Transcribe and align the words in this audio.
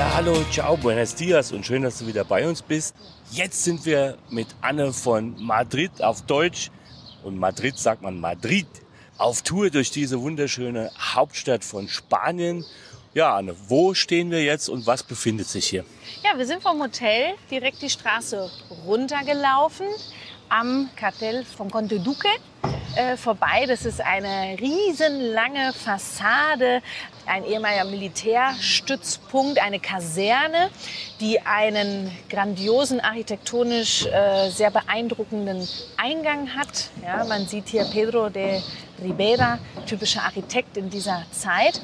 Ja, 0.00 0.14
hallo, 0.14 0.34
ciao, 0.50 0.78
buenos 0.78 1.14
dias 1.14 1.52
und 1.52 1.66
schön, 1.66 1.82
dass 1.82 1.98
du 1.98 2.06
wieder 2.06 2.24
bei 2.24 2.48
uns 2.48 2.62
bist. 2.62 2.96
Jetzt 3.32 3.62
sind 3.64 3.84
wir 3.84 4.16
mit 4.30 4.46
Anne 4.62 4.94
von 4.94 5.34
Madrid 5.38 6.02
auf 6.02 6.22
Deutsch 6.22 6.70
und 7.22 7.36
Madrid 7.36 7.78
sagt 7.78 8.00
man 8.00 8.18
Madrid 8.18 8.66
auf 9.18 9.42
Tour 9.42 9.68
durch 9.68 9.90
diese 9.90 10.18
wunderschöne 10.22 10.90
Hauptstadt 10.98 11.64
von 11.64 11.86
Spanien. 11.86 12.64
Ja, 13.12 13.36
Anne, 13.36 13.54
wo 13.68 13.92
stehen 13.92 14.30
wir 14.30 14.42
jetzt 14.42 14.70
und 14.70 14.86
was 14.86 15.02
befindet 15.02 15.48
sich 15.48 15.66
hier? 15.66 15.84
Ja, 16.24 16.38
wir 16.38 16.46
sind 16.46 16.62
vom 16.62 16.80
Hotel 16.80 17.34
direkt 17.50 17.82
die 17.82 17.90
Straße 17.90 18.50
runtergelaufen 18.86 19.86
am 20.48 20.88
Kartell 20.96 21.44
vom 21.44 21.70
Conte 21.70 22.00
Duque 22.00 22.30
äh, 22.96 23.16
vorbei. 23.16 23.64
Das 23.66 23.84
ist 23.84 24.00
eine 24.00 24.58
riesenlange 24.60 25.72
Fassade, 25.72 26.82
ein 27.26 27.44
ehemaliger 27.44 27.84
Militärstützpunkt, 27.84 29.62
eine 29.62 29.78
Kaserne, 29.78 30.70
die 31.20 31.40
einen 31.40 32.10
grandiosen, 32.28 33.00
architektonisch 33.00 34.06
äh, 34.06 34.50
sehr 34.50 34.70
beeindruckenden 34.70 35.66
Eingang 35.96 36.54
hat. 36.54 36.90
Ja, 37.02 37.24
man 37.24 37.46
sieht 37.46 37.68
hier 37.68 37.84
Pedro 37.84 38.28
de 38.28 38.60
Ribera, 39.02 39.58
typischer 39.86 40.22
Architekt 40.22 40.76
in 40.76 40.90
dieser 40.90 41.24
Zeit. 41.30 41.80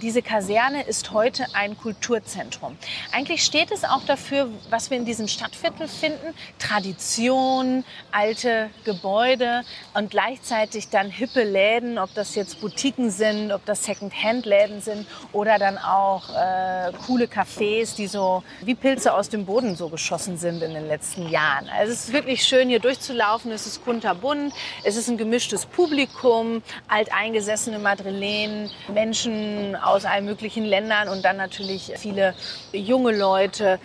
Diese 0.00 0.22
Kaserne 0.22 0.82
ist 0.84 1.12
heute 1.12 1.46
ein 1.52 1.76
Kulturzentrum. 1.76 2.76
Eigentlich 3.12 3.44
steht 3.44 3.70
es 3.70 3.84
auch 3.84 4.04
dafür, 4.04 4.48
was 4.70 4.90
wir 4.90 4.96
in 4.96 5.04
diesem 5.04 5.28
Stadtviertel 5.28 5.88
finden, 5.88 6.34
Tradition, 6.58 7.84
alte 8.12 8.70
Gebäude 8.84 9.62
und 9.94 10.10
gleichzeitig 10.34 10.88
dann 10.88 11.10
hippe 11.10 11.44
Läden, 11.44 11.96
ob 11.98 12.12
das 12.14 12.34
jetzt 12.34 12.60
Boutiquen 12.60 13.10
sind, 13.10 13.52
ob 13.52 13.64
das 13.66 13.84
Second-Hand-Läden 13.84 14.80
sind 14.80 15.06
oder 15.32 15.58
dann 15.58 15.78
auch 15.78 16.28
äh, 16.30 16.92
coole 17.06 17.26
Cafés, 17.26 17.94
die 17.94 18.08
so 18.08 18.42
wie 18.62 18.74
Pilze 18.74 19.14
aus 19.14 19.28
dem 19.28 19.46
Boden 19.46 19.76
so 19.76 19.88
geschossen 19.88 20.36
sind 20.36 20.60
in 20.62 20.74
den 20.74 20.88
letzten 20.88 21.28
Jahren. 21.28 21.68
Also 21.68 21.92
es 21.92 22.06
ist 22.06 22.12
wirklich 22.12 22.42
schön 22.42 22.68
hier 22.68 22.80
durchzulaufen, 22.80 23.52
es 23.52 23.66
ist 23.66 23.84
kunterbunt, 23.84 24.52
es 24.82 24.96
ist 24.96 25.08
ein 25.08 25.18
gemischtes 25.18 25.66
Publikum, 25.66 26.62
alteingesessene 26.88 27.78
Madrilenen, 27.78 28.70
Menschen 28.92 29.76
aus 29.76 30.04
allen 30.04 30.24
möglichen 30.24 30.64
Ländern 30.64 31.08
und 31.08 31.24
dann 31.24 31.36
natürlich 31.36 31.92
viele 31.96 32.34
junge 32.72 33.16
Leute. 33.16 33.78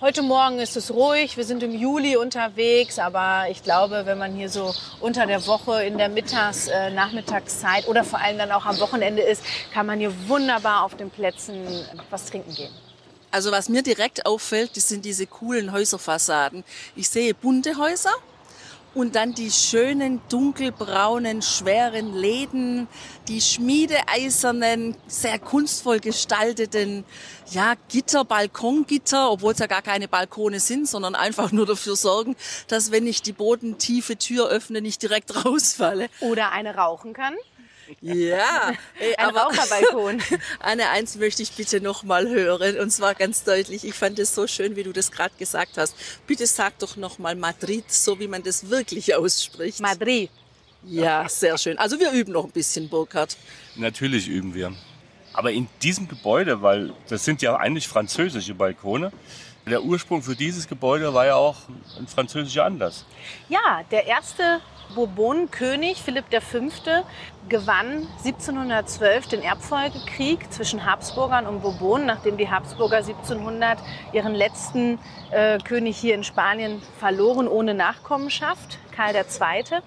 Heute 0.00 0.22
Morgen 0.22 0.60
ist 0.60 0.76
es 0.76 0.92
ruhig, 0.92 1.36
wir 1.36 1.44
sind 1.44 1.60
im 1.64 1.74
Juli 1.74 2.16
unterwegs, 2.16 3.00
aber 3.00 3.46
ich 3.50 3.64
glaube, 3.64 4.06
wenn 4.06 4.16
man 4.16 4.32
hier 4.32 4.48
so 4.48 4.72
unter 5.00 5.26
der 5.26 5.44
Woche 5.48 5.82
in 5.82 5.98
der 5.98 6.08
Mittags-, 6.08 6.68
äh, 6.68 6.90
Nachmittagszeit 6.90 7.88
oder 7.88 8.04
vor 8.04 8.20
allem 8.20 8.38
dann 8.38 8.52
auch 8.52 8.64
am 8.64 8.78
Wochenende 8.78 9.22
ist, 9.22 9.42
kann 9.74 9.86
man 9.86 9.98
hier 9.98 10.12
wunderbar 10.28 10.84
auf 10.84 10.96
den 10.96 11.10
Plätzen 11.10 11.66
was 12.10 12.26
trinken 12.26 12.54
gehen. 12.54 12.70
Also 13.32 13.50
was 13.50 13.68
mir 13.68 13.82
direkt 13.82 14.24
auffällt, 14.24 14.76
das 14.76 14.86
sind 14.86 15.04
diese 15.04 15.26
coolen 15.26 15.72
Häuserfassaden. 15.72 16.62
Ich 16.94 17.08
sehe 17.08 17.34
bunte 17.34 17.76
Häuser, 17.76 18.12
und 18.94 19.14
dann 19.14 19.34
die 19.34 19.50
schönen 19.50 20.20
dunkelbraunen, 20.28 21.42
schweren 21.42 22.14
Läden, 22.14 22.88
die 23.28 23.40
schmiedeeisernen, 23.40 24.96
sehr 25.06 25.38
kunstvoll 25.38 26.00
gestalteten, 26.00 27.04
ja, 27.50 27.74
Gitter, 27.88 28.24
Balkongitter, 28.24 29.30
obwohl 29.30 29.52
es 29.52 29.58
ja 29.58 29.66
gar 29.66 29.82
keine 29.82 30.08
Balkone 30.08 30.60
sind, 30.60 30.88
sondern 30.88 31.14
einfach 31.14 31.52
nur 31.52 31.66
dafür 31.66 31.96
sorgen, 31.96 32.36
dass 32.68 32.90
wenn 32.90 33.06
ich 33.06 33.22
die 33.22 33.32
bodentiefe 33.32 34.16
Tür 34.16 34.48
öffne, 34.48 34.80
nicht 34.80 35.02
direkt 35.02 35.44
rausfalle. 35.44 36.08
Oder 36.20 36.52
eine 36.52 36.74
rauchen 36.74 37.12
kann. 37.12 37.34
Ja, 38.00 38.72
ey, 38.98 39.14
ein 39.16 39.26
aber 39.26 39.40
Raucherbalkon. 39.40 40.22
Anne, 40.60 40.88
eins 40.90 41.16
möchte 41.16 41.42
ich 41.42 41.52
bitte 41.52 41.80
noch 41.80 42.02
mal 42.02 42.28
hören 42.28 42.78
und 42.78 42.90
zwar 42.90 43.14
ganz 43.14 43.44
deutlich. 43.44 43.84
Ich 43.84 43.94
fand 43.94 44.18
es 44.18 44.34
so 44.34 44.46
schön, 44.46 44.76
wie 44.76 44.82
du 44.82 44.92
das 44.92 45.10
gerade 45.10 45.34
gesagt 45.38 45.78
hast. 45.78 45.94
Bitte 46.26 46.46
sag 46.46 46.78
doch 46.78 46.96
noch 46.96 47.18
mal 47.18 47.34
Madrid, 47.34 47.90
so 47.90 48.18
wie 48.18 48.28
man 48.28 48.42
das 48.42 48.70
wirklich 48.70 49.14
ausspricht. 49.16 49.80
Madrid. 49.80 50.30
Ja, 50.84 51.28
sehr 51.28 51.58
schön. 51.58 51.78
Also 51.78 51.98
wir 51.98 52.12
üben 52.12 52.32
noch 52.32 52.44
ein 52.44 52.50
bisschen, 52.52 52.88
Burkhard. 52.88 53.36
Natürlich 53.74 54.28
üben 54.28 54.54
wir. 54.54 54.72
Aber 55.32 55.52
in 55.52 55.68
diesem 55.82 56.08
Gebäude, 56.08 56.62
weil 56.62 56.92
das 57.08 57.24
sind 57.24 57.42
ja 57.42 57.56
eigentlich 57.56 57.88
französische 57.88 58.54
Balkone, 58.54 59.12
der 59.68 59.82
Ursprung 59.82 60.22
für 60.22 60.34
dieses 60.34 60.66
Gebäude 60.66 61.12
war 61.12 61.26
ja 61.26 61.36
auch 61.36 61.56
ein 61.98 62.06
französischer 62.06 62.64
Anlass. 62.64 63.04
Ja, 63.48 63.82
der 63.90 64.06
erste 64.06 64.60
Bourbonenkönig 64.94 66.02
Philipp 66.02 66.24
V. 66.30 66.58
gewann 67.48 68.06
1712 68.24 69.28
den 69.28 69.42
Erbfolgekrieg 69.42 70.52
zwischen 70.52 70.84
Habsburgern 70.84 71.46
und 71.46 71.62
Bourbonen, 71.62 72.06
nachdem 72.06 72.36
die 72.36 72.50
Habsburger 72.50 72.98
1700 72.98 73.78
ihren 74.12 74.34
letzten 74.34 74.98
äh, 75.30 75.58
König 75.58 75.96
hier 75.96 76.14
in 76.14 76.24
Spanien 76.24 76.82
verloren 76.98 77.48
ohne 77.48 77.74
Nachkommenschaft, 77.74 78.78
Karl 78.94 79.14
II. 79.14 79.80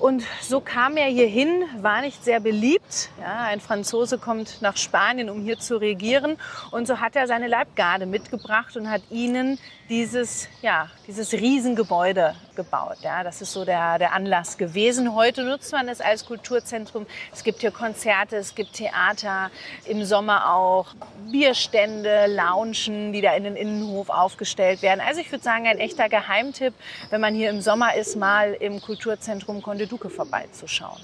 Und 0.00 0.24
so 0.42 0.60
kam 0.60 0.96
er 0.96 1.06
hierhin, 1.06 1.64
war 1.80 2.00
nicht 2.00 2.22
sehr 2.24 2.40
beliebt. 2.40 3.10
Ja, 3.20 3.44
ein 3.44 3.60
Franzose 3.60 4.18
kommt 4.18 4.60
nach 4.60 4.76
Spanien, 4.76 5.30
um 5.30 5.42
hier 5.42 5.58
zu 5.58 5.76
regieren. 5.76 6.36
Und 6.70 6.86
so 6.86 7.00
hat 7.00 7.16
er 7.16 7.26
seine 7.26 7.46
Leibgarde 7.46 8.04
mitgebracht 8.04 8.76
und 8.76 8.90
hat 8.90 9.02
ihnen 9.10 9.58
dieses, 9.88 10.48
ja, 10.62 10.88
dieses 11.06 11.32
Riesengebäude 11.32 12.34
gebaut. 12.54 12.98
Ja, 13.02 13.22
das 13.22 13.40
ist 13.40 13.52
so 13.52 13.64
der, 13.64 13.98
der 13.98 14.12
Anlass 14.12 14.58
gewesen. 14.58 15.14
Heute 15.14 15.44
nutzt 15.44 15.72
man 15.72 15.88
es 15.88 16.00
als 16.00 16.26
Kulturzentrum. 16.26 17.06
Es 17.32 17.44
gibt 17.44 17.60
hier 17.60 17.70
Konzerte, 17.70 18.36
es 18.36 18.54
gibt 18.54 18.74
Theater, 18.74 19.50
im 19.86 20.04
Sommer 20.04 20.54
auch 20.54 20.86
Bierstände, 21.30 22.26
Loungen, 22.26 23.12
die 23.12 23.20
da 23.20 23.34
in 23.34 23.44
den 23.44 23.56
Innenhof 23.56 24.08
aufgestellt 24.08 24.82
werden. 24.82 25.00
Also 25.00 25.20
ich 25.20 25.30
würde 25.30 25.44
sagen, 25.44 25.66
ein 25.66 25.78
echter 25.78 26.08
Geheimtipp, 26.08 26.74
wenn 27.10 27.20
man 27.20 27.34
hier 27.34 27.50
im 27.50 27.60
Sommer 27.60 27.94
ist, 27.94 28.16
mal 28.16 28.54
im 28.54 28.80
Kulturzentrum 28.80 29.62
Conde 29.62 29.86
Duque 29.86 30.10
vorbeizuschauen. 30.10 31.00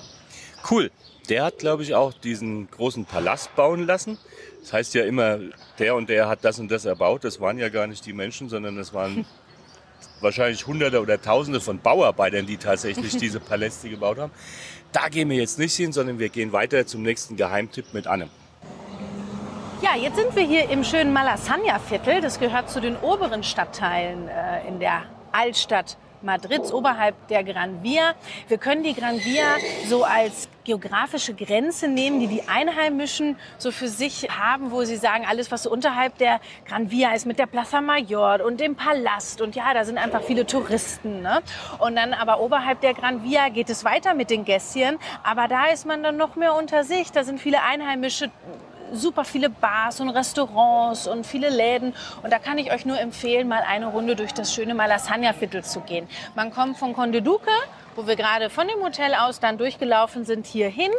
Cool. 0.69 0.91
Der 1.29 1.45
hat, 1.45 1.59
glaube 1.59 1.83
ich, 1.83 1.95
auch 1.95 2.13
diesen 2.13 2.71
großen 2.71 3.05
Palast 3.05 3.55
bauen 3.55 3.87
lassen. 3.87 4.19
Das 4.61 4.73
heißt 4.73 4.95
ja 4.95 5.05
immer, 5.05 5.39
der 5.79 5.95
und 5.95 6.09
der 6.09 6.29
hat 6.29 6.45
das 6.45 6.59
und 6.59 6.71
das 6.71 6.85
erbaut. 6.85 7.25
Das 7.25 7.41
waren 7.41 7.59
ja 7.59 7.69
gar 7.69 7.87
nicht 7.87 8.05
die 8.07 8.13
Menschen, 8.13 8.49
sondern 8.49 8.77
das 8.77 8.93
waren 8.93 9.25
wahrscheinlich 10.21 10.67
Hunderte 10.67 11.01
oder 11.01 11.21
Tausende 11.21 11.61
von 11.61 11.79
Bauarbeitern, 11.79 12.47
die 12.47 12.57
tatsächlich 12.57 13.17
diese 13.17 13.41
Paläste 13.41 13.89
gebaut 13.89 14.19
haben. 14.19 14.33
Da 14.93 15.09
gehen 15.09 15.31
wir 15.31 15.37
jetzt 15.37 15.59
nicht 15.59 15.75
hin, 15.75 15.93
sondern 15.93 16.19
wir 16.19 16.29
gehen 16.29 16.53
weiter 16.53 16.87
zum 16.87 17.03
nächsten 17.03 17.37
Geheimtipp 17.37 17.93
mit 17.93 18.07
Anne. 18.07 18.29
Ja, 19.83 19.97
jetzt 19.97 20.17
sind 20.17 20.37
wir 20.37 20.45
hier 20.45 20.71
im 20.71 20.85
schönen 20.85 21.17
Malasaña-Viertel. 21.17 22.21
Das 22.21 22.39
gehört 22.39 22.71
zu 22.71 22.81
den 22.81 22.97
oberen 22.97 23.43
Stadtteilen 23.43 24.29
äh, 24.29 24.69
in 24.69 24.79
der 24.79 25.03
Altstadt 25.33 25.97
Madrids 26.23 26.73
oberhalb 26.73 27.27
der 27.29 27.43
Gran 27.43 27.83
Via. 27.83 28.15
Wir 28.47 28.59
können 28.59 28.85
die 28.85 28.95
Gran 28.95 29.17
Via 29.17 29.57
so 29.89 30.05
als 30.05 30.49
geografische 30.65 31.35
Grenze 31.35 31.89
nehmen, 31.89 32.21
die 32.21 32.27
die 32.27 32.49
Einheimischen 32.49 33.37
so 33.59 33.71
für 33.71 33.89
sich 33.89 34.29
haben, 34.31 34.71
wo 34.71 34.85
sie 34.85 34.97
sagen, 34.97 35.25
alles, 35.29 35.51
was 35.51 35.65
so 35.65 35.71
unterhalb 35.71 36.19
der 36.19 36.41
Gran 36.67 36.91
Via 36.91 37.13
ist, 37.15 37.27
mit 37.27 37.39
der 37.39 37.47
Plaza 37.47 37.81
Mayor 37.81 38.41
und 38.45 38.61
dem 38.61 38.77
Palast 38.77 39.41
und 39.41 39.57
ja, 39.57 39.75
da 39.75 39.85
sind 39.85 39.99
einfach 39.99 40.23
viele 40.23 40.47
Touristen. 40.47 41.23
Ne? 41.23 41.41
Und 41.79 41.97
dann 41.97 42.13
aber 42.15 42.41
oberhalb 42.41 42.81
der 42.81 42.95
Gran 42.95 43.25
Via 43.25 43.49
geht 43.49 43.71
es 43.71 43.85
weiter 43.85 44.15
mit 44.15 44.31
den 44.31 44.45
Gässchen, 44.45 44.99
aber 45.25 45.49
da 45.49 45.67
ist 45.67 45.87
man 45.87 46.03
dann 46.03 46.17
noch 46.17 46.37
mehr 46.37 46.55
unter 46.55 46.85
sich. 46.85 47.11
Da 47.13 47.25
sind 47.25 47.41
viele 47.41 47.63
Einheimische 47.63 48.31
super 48.93 49.25
viele 49.25 49.51
Bars 49.51 50.01
und 50.01 50.11
Restaurants 50.11 51.07
und 51.07 51.27
viele 51.27 51.49
Läden. 51.49 51.95
Und 52.23 52.33
da 52.33 52.39
kann 52.39 52.59
ich 52.59 52.73
euch 52.73 52.85
nur 52.85 52.99
empfehlen, 53.01 53.49
mal 53.49 53.63
eine 53.67 53.87
Runde 53.87 54.17
durch 54.17 54.35
das 54.35 54.55
schöne 54.55 54.75
Malasaña-Viertel 54.75 55.65
zu 55.65 55.81
gehen. 55.81 56.09
Man 56.35 56.53
kommt 56.53 56.79
von 56.79 56.93
Conde 56.93 57.23
Duque, 57.23 57.51
wo 57.97 58.07
wir 58.07 58.17
gerade 58.17 58.51
von 58.51 58.69
dem 58.69 58.83
Hotel 58.83 59.15
aus 59.15 59.41
dann 59.41 59.59
durchgelaufen 59.59 60.25
sind, 60.25 60.47
hier 60.47 60.69
hin. 60.69 60.91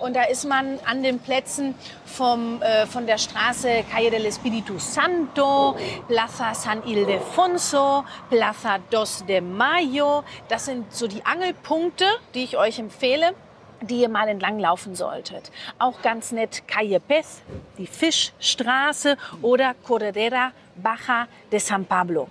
Und 0.00 0.14
da 0.14 0.24
ist 0.24 0.44
man 0.44 0.78
an 0.84 1.02
den 1.02 1.18
Plätzen 1.18 1.74
vom, 2.04 2.62
äh, 2.62 2.86
von 2.86 3.06
der 3.06 3.18
Straße 3.18 3.84
Calle 3.90 4.10
del 4.10 4.26
Espíritu 4.26 4.78
Santo, 4.78 5.76
Plaza 6.08 6.54
San 6.54 6.86
Ildefonso, 6.86 8.04
Plaza 8.30 8.78
Dos 8.90 9.24
de 9.26 9.40
Mayo. 9.40 10.24
Das 10.48 10.66
sind 10.66 10.92
so 10.94 11.06
die 11.06 11.24
Angelpunkte, 11.24 12.06
die 12.34 12.44
ich 12.44 12.56
euch 12.56 12.78
empfehle 12.78 13.34
die 13.80 14.00
ihr 14.00 14.08
mal 14.08 14.28
entlang 14.28 14.58
laufen 14.58 14.94
solltet. 14.94 15.50
Auch 15.78 16.00
ganz 16.02 16.32
nett 16.32 16.66
Calle 16.66 17.00
Pez, 17.00 17.42
die 17.76 17.86
Fischstraße 17.86 19.16
oder 19.42 19.74
Corredera 19.74 20.52
Baja 20.76 21.26
de 21.52 21.58
San 21.58 21.84
Pablo. 21.84 22.28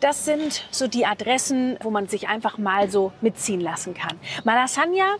Das 0.00 0.24
sind 0.24 0.64
so 0.70 0.86
die 0.86 1.06
Adressen, 1.06 1.78
wo 1.82 1.90
man 1.90 2.08
sich 2.08 2.28
einfach 2.28 2.58
mal 2.58 2.90
so 2.90 3.12
mitziehen 3.20 3.60
lassen 3.60 3.94
kann. 3.94 4.18
Malassania 4.44 5.16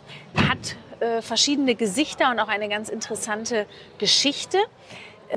hat 0.48 0.76
äh, 1.00 1.22
verschiedene 1.22 1.74
Gesichter 1.74 2.30
und 2.30 2.38
auch 2.38 2.48
eine 2.48 2.68
ganz 2.68 2.88
interessante 2.88 3.66
Geschichte. 3.98 4.58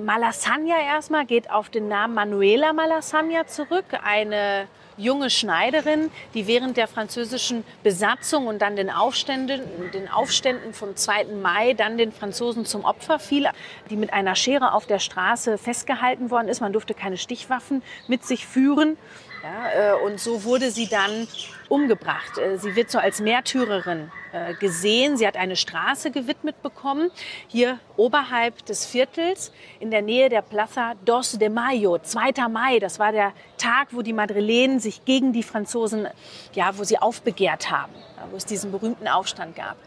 Malassania 0.01 0.75
erstmal 0.79 1.25
geht 1.25 1.49
auf 1.49 1.69
den 1.69 1.87
Namen 1.87 2.13
Manuela 2.13 2.73
Malassania 2.73 3.47
zurück, 3.47 3.85
eine 4.03 4.67
junge 4.97 5.29
Schneiderin, 5.29 6.11
die 6.33 6.47
während 6.47 6.75
der 6.75 6.87
französischen 6.87 7.63
Besatzung 7.83 8.47
und 8.47 8.61
dann 8.61 8.75
den 8.75 8.89
Aufständen, 8.89 9.61
den 9.93 10.09
Aufständen 10.09 10.73
vom 10.73 10.95
2. 10.95 11.25
Mai 11.41 11.73
dann 11.73 11.97
den 11.97 12.11
Franzosen 12.11 12.65
zum 12.65 12.83
Opfer 12.83 13.19
fiel, 13.19 13.47
die 13.89 13.95
mit 13.95 14.11
einer 14.11 14.35
Schere 14.35 14.73
auf 14.73 14.87
der 14.87 14.99
Straße 14.99 15.57
festgehalten 15.57 16.31
worden 16.31 16.47
ist. 16.47 16.61
Man 16.61 16.73
durfte 16.73 16.93
keine 16.93 17.17
Stichwaffen 17.17 17.83
mit 18.07 18.25
sich 18.25 18.45
führen. 18.47 18.97
Ja, 19.47 19.93
äh, 19.93 20.03
und 20.03 20.19
so 20.19 20.43
wurde 20.43 20.71
sie 20.71 20.87
dann 20.87 21.25
umgebracht. 21.69 22.37
Äh, 22.37 22.57
sie 22.57 22.75
wird 22.75 22.91
so 22.91 22.99
als 22.99 23.21
Märtyrerin 23.21 24.11
äh, 24.33 24.53
gesehen. 24.55 25.15
Sie 25.15 25.25
hat 25.25 25.37
eine 25.37 25.55
Straße 25.55 26.11
gewidmet 26.11 26.61
bekommen, 26.61 27.11
hier 27.47 27.79
oberhalb 27.95 28.65
des 28.65 28.85
Viertels, 28.85 29.53
in 29.79 29.89
der 29.89 30.01
Nähe 30.01 30.27
der 30.27 30.41
Plaza 30.41 30.95
Dos 31.05 31.33
de 31.33 31.47
Mayo, 31.47 31.97
2. 31.97 32.49
Mai. 32.49 32.79
Das 32.79 32.99
war 32.99 33.13
der 33.13 33.31
Tag, 33.57 33.89
wo 33.91 34.01
die 34.01 34.11
Madrilenen 34.11 34.81
sich 34.81 35.05
gegen 35.05 35.31
die 35.31 35.43
Franzosen, 35.43 36.07
ja, 36.53 36.77
wo 36.77 36.83
sie 36.83 36.97
aufbegehrt 36.97 37.71
haben, 37.71 37.93
wo 38.31 38.35
es 38.35 38.45
diesen 38.45 38.71
berühmten 38.71 39.07
Aufstand 39.07 39.55
gab. 39.55 39.77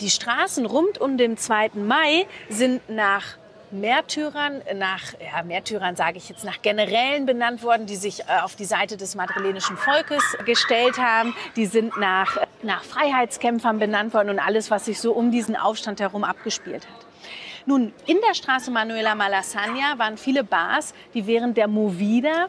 Die 0.00 0.10
Straßen 0.10 0.66
rund 0.66 1.00
um 1.00 1.16
den 1.16 1.36
2. 1.36 1.72
Mai 1.74 2.26
sind 2.48 2.88
nach 2.88 3.36
Märtyrern, 3.70 4.62
nach 4.74 5.12
ja, 5.20 5.42
Märtyrern 5.42 5.96
sage 5.96 6.18
ich 6.18 6.28
jetzt, 6.28 6.44
nach 6.44 6.60
Generälen 6.62 7.26
benannt 7.26 7.62
worden, 7.62 7.86
die 7.86 7.96
sich 7.96 8.20
äh, 8.20 8.40
auf 8.42 8.56
die 8.56 8.64
Seite 8.64 8.96
des 8.96 9.14
madrilenischen 9.14 9.76
Volkes 9.76 10.22
gestellt 10.44 10.98
haben. 10.98 11.34
Die 11.56 11.66
sind 11.66 11.96
nach, 11.96 12.38
nach 12.62 12.82
Freiheitskämpfern 12.82 13.78
benannt 13.78 14.12
worden 14.12 14.30
und 14.30 14.38
alles, 14.38 14.70
was 14.70 14.86
sich 14.86 15.00
so 15.00 15.12
um 15.12 15.30
diesen 15.30 15.56
Aufstand 15.56 16.00
herum 16.00 16.24
abgespielt 16.24 16.86
hat. 16.86 17.06
Nun, 17.66 17.92
in 18.06 18.16
der 18.26 18.34
Straße 18.34 18.70
Manuela 18.70 19.12
Malasaña 19.12 19.98
waren 19.98 20.16
viele 20.16 20.42
Bars, 20.42 20.94
die 21.14 21.26
während 21.26 21.56
der 21.56 21.68
Movida 21.68 22.48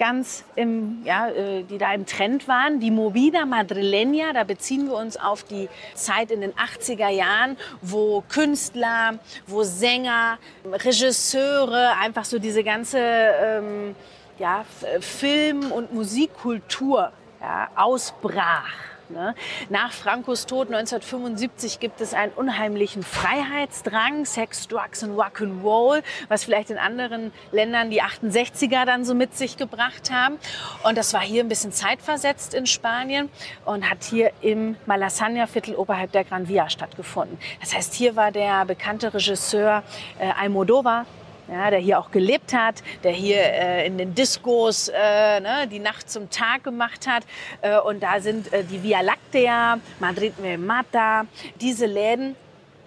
ganz 0.00 0.44
im, 0.56 1.02
ja, 1.04 1.28
äh, 1.28 1.62
die 1.62 1.76
da 1.76 1.92
im 1.92 2.06
Trend 2.06 2.48
waren. 2.48 2.80
Die 2.80 2.90
Movida 2.90 3.42
Madrileña, 3.44 4.32
da 4.32 4.44
beziehen 4.44 4.86
wir 4.86 4.96
uns 4.96 5.18
auf 5.18 5.44
die 5.44 5.68
Zeit 5.94 6.30
in 6.30 6.40
den 6.40 6.52
80er 6.54 7.10
Jahren, 7.10 7.58
wo 7.82 8.24
Künstler, 8.28 9.18
wo 9.46 9.62
Sänger, 9.62 10.38
Regisseure, 10.64 11.98
einfach 12.00 12.24
so 12.24 12.38
diese 12.38 12.64
ganze 12.64 12.98
ähm, 12.98 13.94
ja, 14.38 14.64
Film- 15.00 15.70
und 15.70 15.92
Musikkultur 15.92 17.12
ja, 17.42 17.68
ausbrach. 17.76 18.89
Ne? 19.10 19.34
Nach 19.68 19.92
Frankos 19.92 20.46
Tod 20.46 20.68
1975 20.68 21.80
gibt 21.80 22.00
es 22.00 22.14
einen 22.14 22.32
unheimlichen 22.32 23.02
Freiheitsdrang, 23.02 24.24
Sex, 24.24 24.68
Drugs 24.68 25.02
und 25.02 25.16
Rock'n'Roll, 25.16 26.02
was 26.28 26.44
vielleicht 26.44 26.70
in 26.70 26.78
anderen 26.78 27.32
Ländern 27.52 27.90
die 27.90 28.02
68er 28.02 28.84
dann 28.84 29.04
so 29.04 29.14
mit 29.14 29.36
sich 29.36 29.56
gebracht 29.56 30.10
haben. 30.10 30.38
Und 30.84 30.96
das 30.96 31.12
war 31.12 31.20
hier 31.20 31.42
ein 31.42 31.48
bisschen 31.48 31.72
zeitversetzt 31.72 32.54
in 32.54 32.66
Spanien 32.66 33.28
und 33.64 33.88
hat 33.88 34.04
hier 34.04 34.32
im 34.40 34.76
Malasaña-Viertel 34.86 35.74
oberhalb 35.74 36.12
der 36.12 36.24
Gran 36.24 36.48
Via 36.48 36.70
stattgefunden. 36.70 37.38
Das 37.60 37.74
heißt, 37.74 37.94
hier 37.94 38.16
war 38.16 38.32
der 38.32 38.64
bekannte 38.64 39.12
Regisseur 39.12 39.82
äh, 40.18 40.30
Almodovar 40.38 41.06
ja, 41.50 41.70
der 41.70 41.80
hier 41.80 41.98
auch 41.98 42.10
gelebt 42.10 42.54
hat, 42.54 42.82
der 43.02 43.12
hier 43.12 43.40
äh, 43.40 43.86
in 43.86 43.98
den 43.98 44.14
Diskos 44.14 44.88
äh, 44.88 45.40
ne, 45.40 45.66
die 45.70 45.80
Nacht 45.80 46.10
zum 46.10 46.30
Tag 46.30 46.64
gemacht 46.64 47.06
hat. 47.06 47.24
Äh, 47.62 47.78
und 47.80 48.02
da 48.02 48.20
sind 48.20 48.52
äh, 48.52 48.64
die 48.64 48.82
Via 48.82 49.00
Lactea, 49.00 49.78
Madrid 49.98 50.34
Mata, 50.58 51.26
diese 51.60 51.86
Läden, 51.86 52.36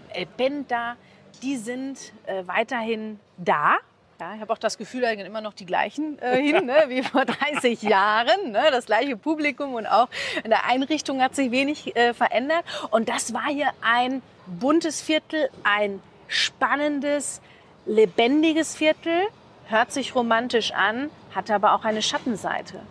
El 0.09 0.25
Penta, 0.25 0.95
die 1.41 1.57
sind 1.57 1.97
äh, 2.25 2.43
weiterhin 2.45 3.19
da. 3.37 3.77
Ja, 4.19 4.35
ich 4.35 4.41
habe 4.41 4.53
auch 4.53 4.57
das 4.57 4.77
Gefühl, 4.77 5.01
da 5.01 5.13
gehen 5.15 5.25
immer 5.25 5.41
noch 5.41 5.53
die 5.53 5.65
gleichen 5.65 6.17
äh, 6.19 6.37
hin, 6.41 6.65
ne, 6.65 6.85
wie 6.87 7.03
vor 7.03 7.25
30 7.25 7.81
Jahren. 7.81 8.51
Ne, 8.51 8.63
das 8.71 8.85
gleiche 8.85 9.17
Publikum 9.17 9.73
und 9.73 9.87
auch 9.87 10.07
in 10.43 10.49
der 10.49 10.65
Einrichtung 10.65 11.21
hat 11.21 11.35
sich 11.35 11.51
wenig 11.51 11.95
äh, 11.95 12.13
verändert. 12.13 12.63
Und 12.91 13.09
das 13.09 13.33
war 13.33 13.47
hier 13.47 13.71
ein 13.81 14.21
buntes 14.45 15.01
Viertel, 15.01 15.49
ein 15.63 16.01
spannendes, 16.27 17.41
lebendiges 17.85 18.75
Viertel, 18.75 19.27
hört 19.67 19.91
sich 19.91 20.15
romantisch 20.15 20.71
an, 20.73 21.09
hat 21.33 21.49
aber 21.51 21.73
auch 21.73 21.85
eine 21.85 22.01
Schattenseite. 22.01 22.81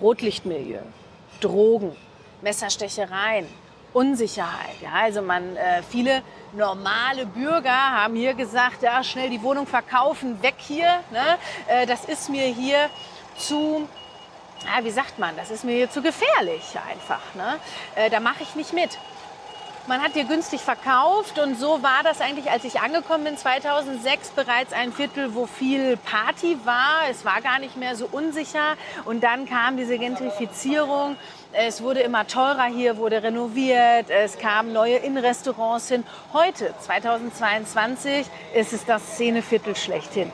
Rotlichtmilieu, 0.00 0.80
Drogen, 1.40 1.96
Messerstechereien, 2.42 3.46
Unsicherheit. 3.92 4.74
Ja, 4.82 4.90
also 5.02 5.22
man, 5.22 5.56
äh, 5.56 5.82
viele 5.88 6.22
normale 6.52 7.26
Bürger 7.26 7.70
haben 7.70 8.16
hier 8.16 8.34
gesagt, 8.34 8.82
ja, 8.82 9.02
schnell 9.04 9.30
die 9.30 9.42
Wohnung 9.42 9.66
verkaufen, 9.66 10.42
weg 10.42 10.56
hier. 10.58 11.00
Ne? 11.12 11.38
Äh, 11.68 11.86
das 11.86 12.04
ist 12.04 12.28
mir 12.28 12.46
hier 12.46 12.90
zu, 13.38 13.88
ja, 14.64 14.84
wie 14.84 14.90
sagt 14.90 15.18
man, 15.18 15.36
das 15.36 15.50
ist 15.50 15.64
mir 15.64 15.76
hier 15.76 15.90
zu 15.90 16.02
gefährlich 16.02 16.76
einfach. 16.90 17.22
Ne? 17.34 17.60
Äh, 17.94 18.10
da 18.10 18.18
mache 18.18 18.42
ich 18.42 18.56
nicht 18.56 18.72
mit. 18.72 18.98
Man 19.86 20.00
hat 20.02 20.14
hier 20.14 20.24
günstig 20.24 20.62
verkauft 20.62 21.38
und 21.38 21.58
so 21.58 21.82
war 21.82 22.02
das 22.02 22.22
eigentlich, 22.22 22.50
als 22.50 22.64
ich 22.64 22.80
angekommen 22.80 23.24
bin 23.24 23.36
2006, 23.36 24.30
bereits 24.30 24.72
ein 24.72 24.94
Viertel, 24.94 25.34
wo 25.34 25.44
viel 25.44 25.98
Party 25.98 26.56
war. 26.64 27.02
Es 27.10 27.26
war 27.26 27.42
gar 27.42 27.58
nicht 27.58 27.76
mehr 27.76 27.94
so 27.94 28.08
unsicher 28.10 28.78
und 29.04 29.22
dann 29.22 29.46
kam 29.46 29.76
diese 29.76 29.98
Gentrifizierung. 29.98 31.16
Es 31.52 31.82
wurde 31.82 32.00
immer 32.00 32.26
teurer 32.26 32.64
hier, 32.64 32.96
wurde 32.96 33.22
renoviert, 33.22 34.08
es 34.08 34.38
kamen 34.38 34.72
neue 34.72 34.96
Innenrestaurants 34.96 35.88
hin. 35.88 36.04
Heute, 36.32 36.72
2022, 36.80 38.26
ist 38.54 38.72
es 38.72 38.86
das 38.86 39.02
Szeneviertel 39.02 39.76
schlechthin. 39.76 40.32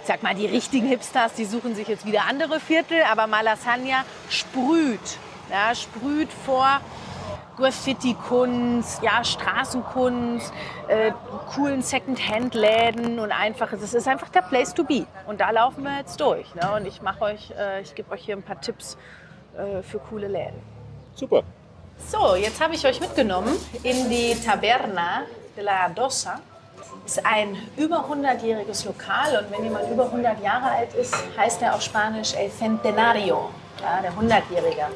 Ich 0.00 0.06
sag 0.06 0.22
mal, 0.22 0.34
die 0.34 0.46
richtigen 0.46 0.86
Hipsters, 0.86 1.34
die 1.34 1.44
suchen 1.44 1.74
sich 1.74 1.88
jetzt 1.88 2.06
wieder 2.06 2.22
andere 2.30 2.60
Viertel, 2.60 3.02
aber 3.02 3.26
Malassania 3.26 4.06
sprüht, 4.30 5.18
ja, 5.50 5.74
sprüht 5.74 6.30
vor 6.46 6.80
Graffiti-Kunst, 7.56 9.02
ja, 9.02 9.22
Straßenkunst, 9.24 10.52
äh, 10.88 11.12
coolen 11.54 11.82
Second-Hand-Läden 11.82 13.18
und 13.18 13.32
einfach, 13.32 13.72
es 13.72 13.94
ist 13.94 14.08
einfach 14.08 14.28
der 14.28 14.42
Place 14.42 14.74
to 14.74 14.84
be. 14.84 15.06
Und 15.26 15.40
da 15.40 15.50
laufen 15.50 15.84
wir 15.84 15.98
jetzt 15.98 16.20
durch. 16.20 16.54
Ne? 16.54 16.72
Und 16.74 16.86
ich 16.86 17.02
mache 17.02 17.22
euch, 17.22 17.52
äh, 17.58 17.80
ich 17.82 17.94
gebe 17.94 18.10
euch 18.12 18.24
hier 18.24 18.36
ein 18.36 18.42
paar 18.42 18.60
Tipps 18.60 18.96
äh, 19.56 19.82
für 19.82 19.98
coole 19.98 20.28
Läden. 20.28 20.60
Super. 21.14 21.42
So, 22.08 22.34
jetzt 22.34 22.60
habe 22.60 22.74
ich 22.74 22.84
euch 22.86 23.00
mitgenommen 23.00 23.54
in 23.82 24.10
die 24.10 24.34
Taberna 24.44 25.22
de 25.56 25.64
la 25.64 25.88
Dosa. 25.88 26.40
Das 27.04 27.18
ist 27.18 27.26
ein 27.26 27.56
über 27.76 28.04
100-jähriges 28.10 28.84
Lokal 28.84 29.44
und 29.44 29.56
wenn 29.56 29.64
jemand 29.64 29.90
über 29.90 30.06
100 30.06 30.42
Jahre 30.42 30.70
alt 30.70 30.94
ist, 30.94 31.14
heißt 31.36 31.62
er 31.62 31.74
auf 31.74 31.82
Spanisch 31.82 32.34
El 32.34 32.50
Centenario 32.50 33.50
ja, 33.84 34.00
der 34.00 34.12
100-Jährige, 34.12 34.86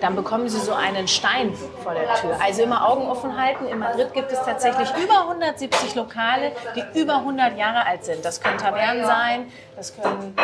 dann 0.00 0.16
bekommen 0.16 0.48
sie 0.48 0.58
so 0.58 0.72
einen 0.72 1.06
Stein 1.08 1.54
vor 1.82 1.94
der 1.94 2.14
Tür. 2.14 2.36
Also 2.42 2.62
immer 2.62 2.88
Augen 2.88 3.08
offen 3.08 3.40
halten. 3.40 3.66
In 3.66 3.78
Madrid 3.78 4.12
gibt 4.14 4.32
es 4.32 4.38
tatsächlich 4.42 4.88
über 5.02 5.22
170 5.22 5.94
Lokale, 5.94 6.52
die 6.74 6.98
über 6.98 7.16
100 7.16 7.56
Jahre 7.56 7.86
alt 7.86 8.04
sind. 8.04 8.24
Das 8.24 8.40
können 8.40 8.58
Tavernen 8.58 9.04
sein, 9.04 9.52
das 9.76 9.94
können 9.94 10.34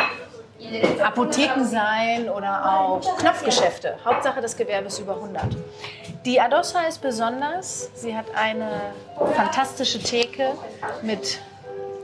Apotheken 1.03 1.65
sein 1.65 2.29
oder 2.29 2.79
auch 2.79 3.19
Knopfgeschäfte. 3.19 3.99
Hauptsache 4.05 4.41
das 4.41 4.57
Gewerbe 4.57 4.87
ist 4.89 4.99
über 4.99 5.15
100. 5.15 5.45
Die 6.25 6.41
Adossa 6.41 6.83
ist 6.83 7.03
besonders. 7.03 7.91
Sie 7.95 8.17
hat 8.17 8.27
eine 8.35 8.71
fantastische 9.35 10.01
Theke 10.01 10.53
mit 11.03 11.39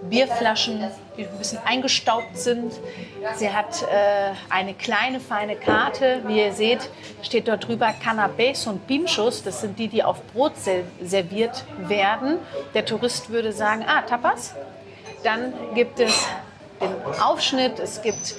Bierflaschen, 0.02 0.84
die 1.16 1.26
ein 1.26 1.38
bisschen 1.38 1.58
eingestaubt 1.64 2.36
sind. 2.36 2.72
Sie 3.36 3.50
hat 3.50 3.82
äh, 3.82 4.32
eine 4.50 4.74
kleine, 4.74 5.20
feine 5.20 5.56
Karte. 5.56 6.22
Wie 6.26 6.38
ihr 6.38 6.52
seht, 6.52 6.90
steht 7.22 7.48
dort 7.48 7.66
drüber 7.66 7.94
Canapés 8.02 8.68
und 8.68 8.86
Pinchos. 8.86 9.42
Das 9.42 9.60
sind 9.60 9.78
die, 9.78 9.88
die 9.88 10.02
auf 10.02 10.22
Brot 10.28 10.52
serviert 11.00 11.64
werden. 11.78 12.38
Der 12.74 12.84
Tourist 12.84 13.30
würde 13.30 13.52
sagen, 13.52 13.84
ah, 13.86 14.02
Tapas. 14.02 14.54
Dann 15.22 15.52
gibt 15.74 16.00
es 16.00 16.26
den 16.80 17.20
Aufschnitt, 17.20 17.78
es 17.78 18.02
gibt 18.02 18.34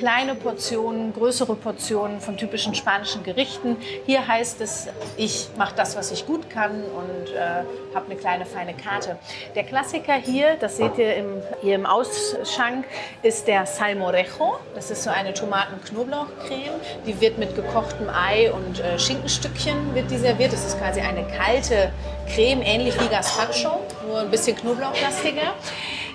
kleine 0.00 0.34
Portionen, 0.34 1.12
größere 1.12 1.54
Portionen 1.56 2.22
von 2.22 2.38
typischen 2.38 2.74
spanischen 2.74 3.22
Gerichten. 3.22 3.76
Hier 4.06 4.26
heißt 4.26 4.62
es, 4.62 4.88
ich 5.18 5.50
mache 5.58 5.74
das, 5.76 5.94
was 5.94 6.10
ich 6.10 6.26
gut 6.26 6.48
kann 6.48 6.84
und 6.84 7.34
äh, 7.34 7.64
habe 7.94 8.06
eine 8.06 8.16
kleine 8.16 8.46
feine 8.46 8.72
Karte. 8.72 9.18
Der 9.54 9.64
Klassiker 9.64 10.14
hier, 10.14 10.56
das 10.58 10.78
seht 10.78 10.96
ihr 10.96 11.16
im, 11.16 11.42
hier 11.60 11.74
im 11.74 11.84
Ausschank, 11.84 12.86
ist 13.22 13.46
der 13.46 13.66
Salmorejo. 13.66 14.56
Das 14.74 14.90
ist 14.90 15.02
so 15.02 15.10
eine 15.10 15.34
Tomaten-Knoblauchcreme. 15.34 16.80
Die 17.06 17.20
wird 17.20 17.36
mit 17.36 17.54
gekochtem 17.54 18.08
Ei 18.08 18.50
und 18.50 18.80
äh, 18.80 18.98
Schinkenstückchen 18.98 19.94
wird 19.94 20.10
die 20.10 20.16
serviert. 20.16 20.54
Das 20.54 20.64
ist 20.64 20.78
quasi 20.78 21.02
eine 21.02 21.26
kalte 21.26 21.92
Creme, 22.34 22.62
ähnlich 22.62 22.98
wie 22.98 23.08
Gazpacho, 23.08 23.80
nur 24.08 24.20
ein 24.20 24.30
bisschen 24.30 24.56
knoblauchlastiger. 24.56 25.52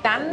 Dann 0.02 0.32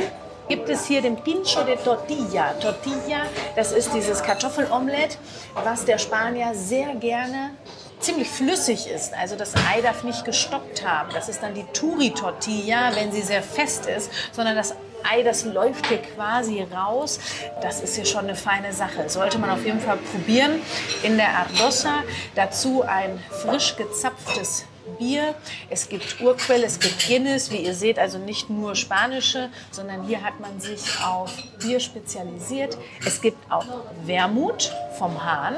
gibt 0.52 0.68
es 0.68 0.84
hier 0.84 1.00
den 1.00 1.16
Pincho 1.16 1.64
de 1.64 1.76
Tortilla. 1.76 2.52
Tortilla, 2.60 3.22
das 3.56 3.72
ist 3.72 3.94
dieses 3.94 4.22
Kartoffelomelett, 4.22 5.16
was 5.54 5.86
der 5.86 5.96
Spanier 5.96 6.50
sehr 6.52 6.94
gerne 6.96 7.52
ziemlich 8.00 8.28
flüssig 8.28 8.86
ist. 8.86 9.14
Also 9.14 9.34
das 9.34 9.54
Ei 9.54 9.80
darf 9.80 10.04
nicht 10.04 10.26
gestockt 10.26 10.86
haben. 10.86 11.08
Das 11.14 11.30
ist 11.30 11.42
dann 11.42 11.54
die 11.54 11.64
Turi-Tortilla, 11.72 12.94
wenn 12.94 13.12
sie 13.12 13.22
sehr 13.22 13.42
fest 13.42 13.86
ist, 13.86 14.10
sondern 14.30 14.54
das 14.54 14.74
Ei, 15.10 15.22
das 15.22 15.46
läuft 15.46 15.86
hier 15.86 16.02
quasi 16.02 16.66
raus. 16.70 17.18
Das 17.62 17.80
ist 17.80 17.96
hier 17.96 18.04
schon 18.04 18.24
eine 18.24 18.36
feine 18.36 18.74
Sache. 18.74 19.08
Sollte 19.08 19.38
man 19.38 19.48
auf 19.48 19.64
jeden 19.64 19.80
Fall 19.80 19.96
probieren. 20.12 20.60
In 21.02 21.16
der 21.16 21.30
Ardosa 21.30 22.02
dazu 22.34 22.82
ein 22.86 23.18
frisch 23.30 23.74
gezapftes 23.76 24.66
Bier. 24.98 25.34
Es 25.70 25.88
gibt 25.88 26.20
Urquell, 26.20 26.64
es 26.64 26.78
gibt 26.78 27.06
Guinness, 27.06 27.50
wie 27.50 27.58
ihr 27.58 27.74
seht, 27.74 27.98
also 27.98 28.18
nicht 28.18 28.50
nur 28.50 28.74
spanische, 28.74 29.50
sondern 29.70 30.04
hier 30.04 30.22
hat 30.22 30.40
man 30.40 30.60
sich 30.60 30.80
auf 31.04 31.32
Bier 31.60 31.80
spezialisiert. 31.80 32.76
Es 33.04 33.20
gibt 33.20 33.50
auch 33.50 33.66
Wermut 34.04 34.72
vom 34.98 35.22
Hahn, 35.24 35.56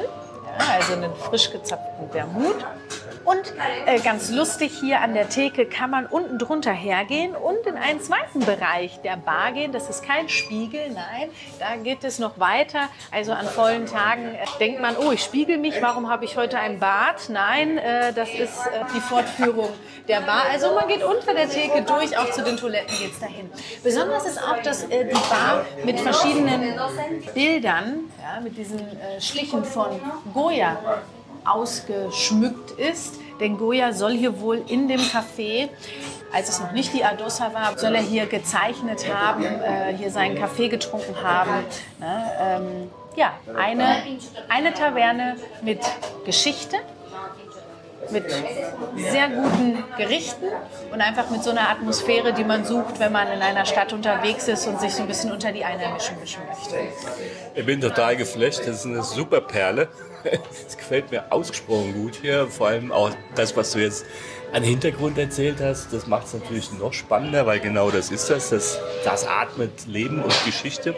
ja, 0.58 0.74
also 0.74 0.92
einen 0.92 1.14
frisch 1.16 1.50
gezapften 1.50 2.12
Wermut. 2.12 2.56
Und 3.24 3.54
äh, 3.86 3.98
ganz 4.00 4.30
lustig 4.30 4.72
hier 4.78 5.00
an 5.00 5.14
der 5.14 5.28
Theke 5.28 5.66
kann 5.66 5.90
man 5.90 6.06
unten 6.06 6.38
drunter 6.38 6.72
hergehen 6.72 7.34
und 7.34 7.66
in 7.66 7.76
einen 7.76 8.00
zweiten 8.00 8.40
Bereich 8.40 9.00
der 9.02 9.16
Bar 9.16 9.52
gehen. 9.52 9.72
Das 9.72 9.88
ist 9.88 10.04
kein 10.04 10.28
Spiegel, 10.28 10.90
nein, 10.90 11.30
da 11.58 11.76
geht 11.76 12.04
es 12.04 12.18
noch 12.18 12.38
weiter. 12.38 12.88
Also 13.10 13.32
an 13.32 13.46
vollen 13.46 13.86
Tagen 13.86 14.34
äh, 14.34 14.44
denkt 14.60 14.80
man, 14.80 14.96
oh, 14.96 15.12
ich 15.12 15.22
spiegel 15.22 15.58
mich, 15.58 15.80
warum 15.80 16.10
habe 16.10 16.24
ich 16.24 16.36
heute 16.36 16.58
ein 16.58 16.78
Bad? 16.78 17.28
Nein, 17.30 17.78
äh, 17.78 18.12
das 18.12 18.28
ist 18.30 18.66
äh, 18.66 18.84
die 18.94 19.00
Fortführung 19.00 19.70
der 20.06 20.20
Bar. 20.20 20.42
Also 20.50 20.74
man 20.74 20.86
geht 20.86 21.02
unter 21.02 21.32
der 21.34 21.48
Theke 21.48 21.82
durch, 21.82 22.16
auch 22.18 22.30
zu 22.30 22.42
den 22.42 22.56
Toiletten 22.56 22.96
geht 22.98 23.12
es 23.12 23.20
dahin. 23.20 23.50
Besonders 23.82 24.26
ist 24.26 24.38
auch, 24.38 24.60
dass 24.62 24.84
äh, 24.84 25.06
die 25.06 25.14
Bar 25.14 25.64
mit 25.84 25.98
verschiedenen 25.98 26.78
Bildern, 27.32 28.10
ja, 28.20 28.40
mit 28.40 28.56
diesen 28.56 28.80
äh, 28.80 29.20
Schlichen 29.20 29.64
von 29.64 30.00
Goya 30.32 30.76
ausgeschmückt 31.44 32.72
ist. 32.72 33.20
Denn 33.40 33.58
Goya 33.58 33.92
soll 33.92 34.12
hier 34.12 34.40
wohl 34.40 34.62
in 34.68 34.88
dem 34.88 35.00
Café, 35.00 35.68
als 36.32 36.48
es 36.48 36.60
noch 36.60 36.72
nicht 36.72 36.92
die 36.92 37.04
Adosa 37.04 37.52
war, 37.52 37.76
soll 37.76 37.94
er 37.94 38.02
hier 38.02 38.26
gezeichnet 38.26 39.12
haben, 39.12 39.44
äh, 39.44 39.96
hier 39.96 40.10
seinen 40.10 40.38
Kaffee 40.38 40.68
getrunken 40.68 41.20
haben. 41.22 41.64
Ne? 41.98 42.32
Ähm, 42.40 42.90
ja, 43.16 43.32
eine, 43.56 44.02
eine 44.48 44.72
Taverne 44.74 45.36
mit 45.62 45.80
Geschichte, 46.24 46.76
mit 48.10 48.24
sehr 48.96 49.28
guten 49.28 49.82
Gerichten 49.96 50.46
und 50.92 51.00
einfach 51.00 51.30
mit 51.30 51.42
so 51.42 51.50
einer 51.50 51.68
Atmosphäre, 51.70 52.32
die 52.32 52.44
man 52.44 52.64
sucht, 52.64 52.98
wenn 52.98 53.12
man 53.12 53.28
in 53.28 53.40
einer 53.40 53.64
Stadt 53.64 53.92
unterwegs 53.92 54.48
ist 54.48 54.66
und 54.66 54.80
sich 54.80 54.94
so 54.94 55.02
ein 55.02 55.08
bisschen 55.08 55.32
unter 55.32 55.52
die 55.52 55.64
Einheimischen 55.64 56.18
mischen 56.20 56.42
möchte. 56.48 56.76
Ich 57.54 57.64
bin 57.64 57.80
total 57.80 58.16
geflasht, 58.16 58.60
das 58.60 58.76
ist 58.76 58.86
eine 58.86 59.02
super 59.02 59.40
Perle. 59.40 59.88
Es 60.66 60.76
gefällt 60.76 61.10
mir 61.10 61.32
ausgesprochen 61.32 61.94
gut 61.94 62.18
hier, 62.20 62.46
vor 62.48 62.68
allem 62.68 62.92
auch 62.92 63.10
das, 63.34 63.56
was 63.56 63.72
du 63.72 63.80
jetzt 63.80 64.04
an 64.52 64.62
Hintergrund 64.62 65.18
erzählt 65.18 65.60
hast, 65.60 65.92
das 65.92 66.06
macht 66.06 66.26
es 66.26 66.34
natürlich 66.34 66.72
noch 66.78 66.92
spannender, 66.92 67.46
weil 67.46 67.60
genau 67.60 67.90
das 67.90 68.10
ist 68.10 68.30
das, 68.30 68.50
das, 68.50 68.78
das 69.04 69.26
atmet 69.26 69.86
Leben 69.86 70.22
und 70.22 70.44
Geschichte. 70.44 70.94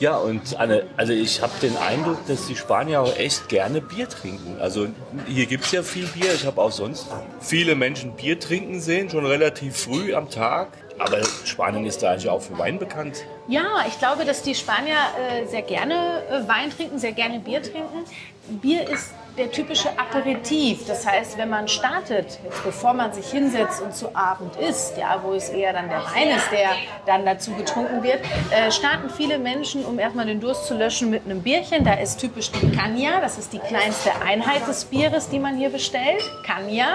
Ja, 0.00 0.16
und 0.16 0.58
Anne, 0.58 0.86
also 0.96 1.12
ich 1.12 1.40
habe 1.40 1.52
den 1.62 1.76
Eindruck, 1.76 2.26
dass 2.26 2.48
die 2.48 2.56
Spanier 2.56 3.00
auch 3.00 3.16
echt 3.16 3.48
gerne 3.48 3.80
Bier 3.80 4.08
trinken. 4.08 4.56
Also 4.60 4.88
hier 5.28 5.46
gibt 5.46 5.64
es 5.64 5.72
ja 5.72 5.82
viel 5.82 6.06
Bier. 6.06 6.34
Ich 6.34 6.44
habe 6.44 6.60
auch 6.60 6.72
sonst 6.72 7.06
viele 7.40 7.76
Menschen 7.76 8.16
Bier 8.16 8.38
trinken 8.40 8.80
sehen, 8.80 9.08
schon 9.08 9.24
relativ 9.24 9.76
früh 9.76 10.12
am 10.14 10.28
Tag. 10.28 10.68
Aber 10.98 11.18
Spanien 11.44 11.84
ist 11.86 12.02
da 12.02 12.10
eigentlich 12.10 12.28
auch 12.28 12.40
für 12.40 12.56
Wein 12.58 12.78
bekannt. 12.78 13.24
Ja, 13.48 13.84
ich 13.88 13.98
glaube, 13.98 14.24
dass 14.24 14.42
die 14.42 14.54
Spanier 14.54 14.96
äh, 15.18 15.46
sehr 15.46 15.62
gerne 15.62 16.22
äh, 16.30 16.48
Wein 16.48 16.70
trinken, 16.70 16.98
sehr 16.98 17.12
gerne 17.12 17.40
Bier 17.40 17.62
trinken. 17.62 18.04
Bier 18.48 18.88
ist 18.88 19.12
der 19.36 19.50
typische 19.50 19.88
Aperitif. 19.98 20.86
Das 20.86 21.06
heißt, 21.06 21.36
wenn 21.38 21.50
man 21.50 21.66
startet, 21.68 22.38
bevor 22.64 22.94
man 22.94 23.12
sich 23.12 23.26
hinsetzt 23.26 23.82
und 23.82 23.94
zu 23.94 24.14
Abend 24.14 24.56
isst, 24.56 24.96
ja, 24.96 25.20
wo 25.22 25.32
es 25.32 25.48
eher 25.48 25.72
dann 25.72 25.88
der 25.88 25.98
Wein 25.98 26.28
ist, 26.36 26.50
der 26.52 26.70
dann 27.06 27.24
dazu 27.24 27.52
getrunken 27.52 28.02
wird, 28.02 28.20
äh, 28.50 28.70
starten 28.70 29.10
viele 29.10 29.38
Menschen, 29.38 29.84
um 29.84 29.98
erstmal 29.98 30.26
den 30.26 30.40
Durst 30.40 30.66
zu 30.66 30.74
löschen, 30.74 31.10
mit 31.10 31.24
einem 31.24 31.42
Bierchen. 31.42 31.84
Da 31.84 31.94
ist 31.94 32.20
typisch 32.20 32.50
die 32.52 32.70
Cagna, 32.70 33.20
das 33.20 33.38
ist 33.38 33.52
die 33.52 33.58
kleinste 33.58 34.10
Einheit 34.24 34.66
des 34.68 34.84
Bieres, 34.84 35.28
die 35.28 35.38
man 35.38 35.56
hier 35.56 35.70
bestellt. 35.70 36.22
Cagna. 36.46 36.72
Ja. 36.74 36.94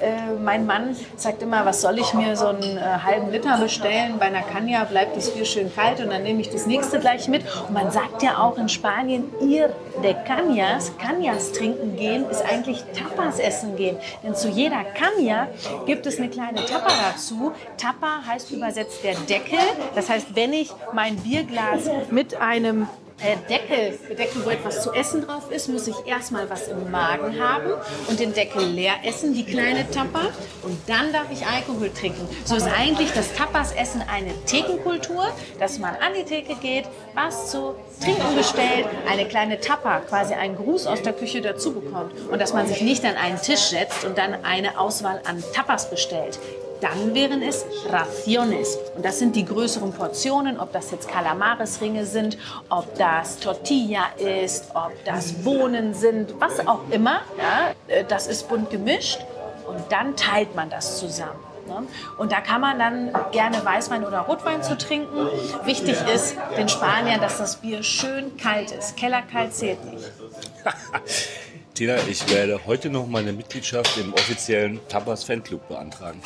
Äh, 0.00 0.32
mein 0.42 0.66
Mann 0.66 0.96
sagt 1.16 1.42
immer, 1.42 1.64
was 1.64 1.80
soll 1.80 1.98
ich 1.98 2.12
mir 2.14 2.36
so 2.36 2.48
einen 2.48 2.76
äh, 2.76 2.80
halben 2.80 3.30
Liter 3.30 3.58
bestellen? 3.58 4.18
Bei 4.18 4.26
einer 4.26 4.42
Cagna 4.42 4.84
bleibt 4.84 5.16
das 5.16 5.30
Bier 5.30 5.44
schön 5.44 5.72
kalt 5.74 6.00
und 6.00 6.10
dann 6.10 6.22
nehme 6.22 6.40
ich 6.40 6.50
das 6.50 6.66
nächste 6.66 6.98
gleich 6.98 7.28
mit. 7.28 7.42
Und 7.68 7.74
man 7.74 7.90
sagt 7.90 8.22
ja 8.22 8.38
auch 8.38 8.58
in 8.58 8.68
Spanien, 8.68 9.24
ihr 9.40 9.72
de 10.02 10.14
Cañas, 10.26 10.90
Cañas 10.98 11.35
Tapas 11.36 11.52
trinken 11.52 11.96
gehen, 11.96 12.28
ist 12.30 12.42
eigentlich 12.42 12.82
Tapas 12.94 13.38
essen 13.38 13.76
gehen. 13.76 13.98
Denn 14.22 14.34
zu 14.34 14.48
jeder 14.48 14.84
Kanya 14.84 15.48
gibt 15.84 16.06
es 16.06 16.18
eine 16.18 16.30
kleine 16.30 16.64
Tapa 16.64 16.88
dazu. 17.10 17.52
Tapa 17.76 18.22
heißt 18.26 18.50
übersetzt 18.52 19.04
der 19.04 19.14
Deckel. 19.14 19.58
Das 19.94 20.08
heißt, 20.08 20.34
wenn 20.34 20.52
ich 20.52 20.70
mein 20.94 21.16
Bierglas 21.16 21.90
mit 22.10 22.40
einem 22.40 22.88
äh, 23.20 23.36
Deckel 23.48 23.98
bedecken, 24.08 24.42
wo 24.44 24.50
etwas 24.50 24.82
zu 24.82 24.92
essen 24.92 25.26
drauf 25.26 25.50
ist, 25.50 25.68
muss 25.68 25.88
ich 25.88 25.94
erstmal 26.06 26.50
was 26.50 26.68
im 26.68 26.90
Magen 26.90 27.40
haben 27.40 27.72
und 28.08 28.20
den 28.20 28.34
Deckel 28.34 28.64
leer 28.64 28.94
essen, 29.04 29.32
die 29.32 29.44
kleine 29.44 29.90
Tapa. 29.90 30.32
Und 30.62 30.78
dann 30.86 31.12
darf 31.12 31.30
ich 31.30 31.46
Alkohol 31.46 31.90
trinken. 31.90 32.28
So 32.44 32.56
ist 32.56 32.68
eigentlich 32.68 33.12
das 33.12 33.32
Tapas-Essen 33.34 34.02
eine 34.02 34.32
Thekenkultur, 34.44 35.28
dass 35.58 35.78
man 35.78 35.94
an 35.96 36.12
die 36.18 36.24
Theke 36.24 36.56
geht, 36.56 36.84
was 37.14 37.50
zu 37.50 37.74
trinken 38.02 38.36
bestellt, 38.36 38.86
eine 39.08 39.26
kleine 39.26 39.60
Tapa, 39.60 40.00
quasi 40.00 40.34
einen 40.34 40.56
Gruß 40.56 40.86
aus 40.86 41.02
der 41.02 41.12
Küche 41.12 41.40
dazu 41.40 41.72
bekommt. 41.72 42.12
Und 42.30 42.40
dass 42.40 42.52
man 42.52 42.66
sich 42.66 42.82
nicht 42.82 43.04
an 43.04 43.16
einen 43.16 43.40
Tisch 43.40 43.70
setzt 43.70 44.04
und 44.04 44.18
dann 44.18 44.44
eine 44.44 44.78
Auswahl 44.78 45.22
an 45.24 45.42
Tapas 45.54 45.88
bestellt. 45.88 46.38
Dann 46.80 47.14
wären 47.14 47.42
es 47.42 47.64
Raciones. 47.88 48.78
Und 48.94 49.04
das 49.04 49.18
sind 49.18 49.36
die 49.36 49.44
größeren 49.44 49.92
Portionen, 49.92 50.58
ob 50.60 50.72
das 50.72 50.90
jetzt 50.90 51.08
Calamares-Ringe 51.08 52.04
sind, 52.04 52.38
ob 52.68 52.94
das 52.96 53.38
Tortilla 53.38 54.06
ist, 54.16 54.66
ob 54.74 54.92
das 55.04 55.32
Bohnen 55.32 55.94
sind, 55.94 56.34
was 56.38 56.66
auch 56.66 56.80
immer. 56.90 57.20
Ja, 57.38 57.72
äh, 57.88 58.04
das 58.04 58.26
ist 58.26 58.48
bunt 58.48 58.70
gemischt 58.70 59.20
und 59.66 59.80
dann 59.90 60.16
teilt 60.16 60.54
man 60.54 60.70
das 60.70 60.98
zusammen. 60.98 61.38
Ne? 61.66 61.86
Und 62.18 62.32
da 62.32 62.40
kann 62.40 62.60
man 62.60 62.78
dann 62.78 63.10
gerne 63.32 63.64
Weißwein 63.64 64.04
oder 64.04 64.20
Rotwein 64.20 64.62
zu 64.62 64.76
trinken. 64.76 65.28
Wichtig 65.64 65.96
ist 66.14 66.36
den 66.56 66.68
Spaniern, 66.68 67.20
dass 67.20 67.38
das 67.38 67.56
Bier 67.56 67.82
schön 67.82 68.36
kalt 68.36 68.70
ist. 68.70 68.96
Kellerkalt 68.96 69.54
zählt 69.54 69.84
nicht. 69.92 70.04
Tina, 71.74 71.96
ich 72.08 72.32
werde 72.32 72.60
heute 72.66 72.88
noch 72.88 73.06
meine 73.06 73.32
Mitgliedschaft 73.32 73.98
im 73.98 74.14
offiziellen 74.14 74.80
Tapas 74.88 75.24
Fanclub 75.24 75.68
beantragen. 75.68 76.22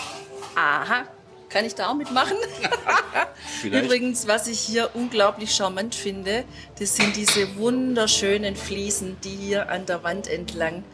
Aha, 0.62 1.07
kann 1.49 1.64
ich 1.64 1.75
da 1.75 1.88
auch 1.88 1.95
mitmachen? 1.95 2.37
Übrigens, 3.64 4.29
was 4.29 4.47
ich 4.47 4.61
hier 4.61 4.90
unglaublich 4.93 5.55
charmant 5.55 5.95
finde, 5.95 6.45
das 6.79 6.97
sind 6.97 7.17
diese 7.17 7.57
wunderschönen 7.57 8.57
Fliesen, 8.57 9.17
die 9.25 9.31
hier 9.37 9.71
an 9.71 9.87
der 9.87 10.02
Wand 10.02 10.29
entlang 10.29 10.85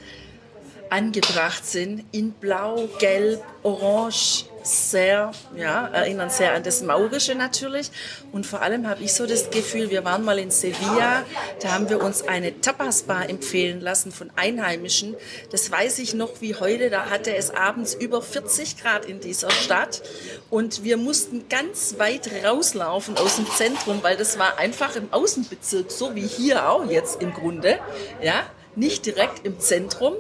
angebracht 0.91 1.65
sind, 1.67 2.05
in 2.13 2.33
Blau, 2.33 2.89
Gelb, 2.99 3.43
Orange, 3.63 4.47
sehr, 4.67 5.31
ja, 5.57 5.87
erinnern 5.89 6.29
sehr 6.29 6.55
an 6.55 6.63
das 6.63 6.83
Maurische 6.83 7.35
natürlich. 7.35 7.91
Und 8.33 8.47
vor 8.47 8.63
allem 8.63 8.89
habe 8.89 9.03
ich 9.03 9.15
so 9.15 9.27
das 9.27 9.51
Gefühl, 9.51 9.91
wir 9.91 10.05
waren 10.05 10.25
mal 10.25 10.39
in 10.39 10.51
Sevilla, 10.51 11.25
da 11.63 11.73
haben 11.73 11.89
wir 11.89 12.03
uns 12.03 12.23
eine 12.27 12.61
Tapas-Bar 12.61 13.29
empfehlen 13.29 13.81
lassen 13.81 14.13
von 14.13 14.31
Einheimischen. 14.37 15.15
Das 15.51 15.71
weiß 15.71 16.01
ich 16.01 16.15
noch 16.15 16.41
wie 16.41 16.55
heute, 16.55 16.91
da 16.91 17.11
hatte 17.11 17.35
es 17.35 17.51
abends 17.51 17.95
über 17.95 18.21
40 18.23 18.83
Grad 18.83 19.05
in 19.05 19.21
dieser 19.21 19.51
Stadt. 19.51 20.03
Und 20.51 20.83
wir 20.83 20.97
mussten 20.97 21.49
ganz 21.49 21.95
weit 21.99 22.29
rauslaufen 22.45 23.17
aus 23.17 23.37
dem 23.37 23.47
Zentrum, 23.49 24.03
weil 24.03 24.17
das 24.17 24.39
war 24.39 24.59
einfach 24.59 24.97
im 24.97 25.13
Außenbezirk, 25.13 25.91
so 25.91 26.15
wie 26.15 26.27
hier 26.27 26.69
auch 26.69 26.91
jetzt 26.91 27.23
im 27.23 27.33
Grunde, 27.33 27.79
ja, 28.21 28.43
nicht 28.75 29.07
direkt 29.07 29.47
im 29.47 29.59
Zentrum. 29.59 30.15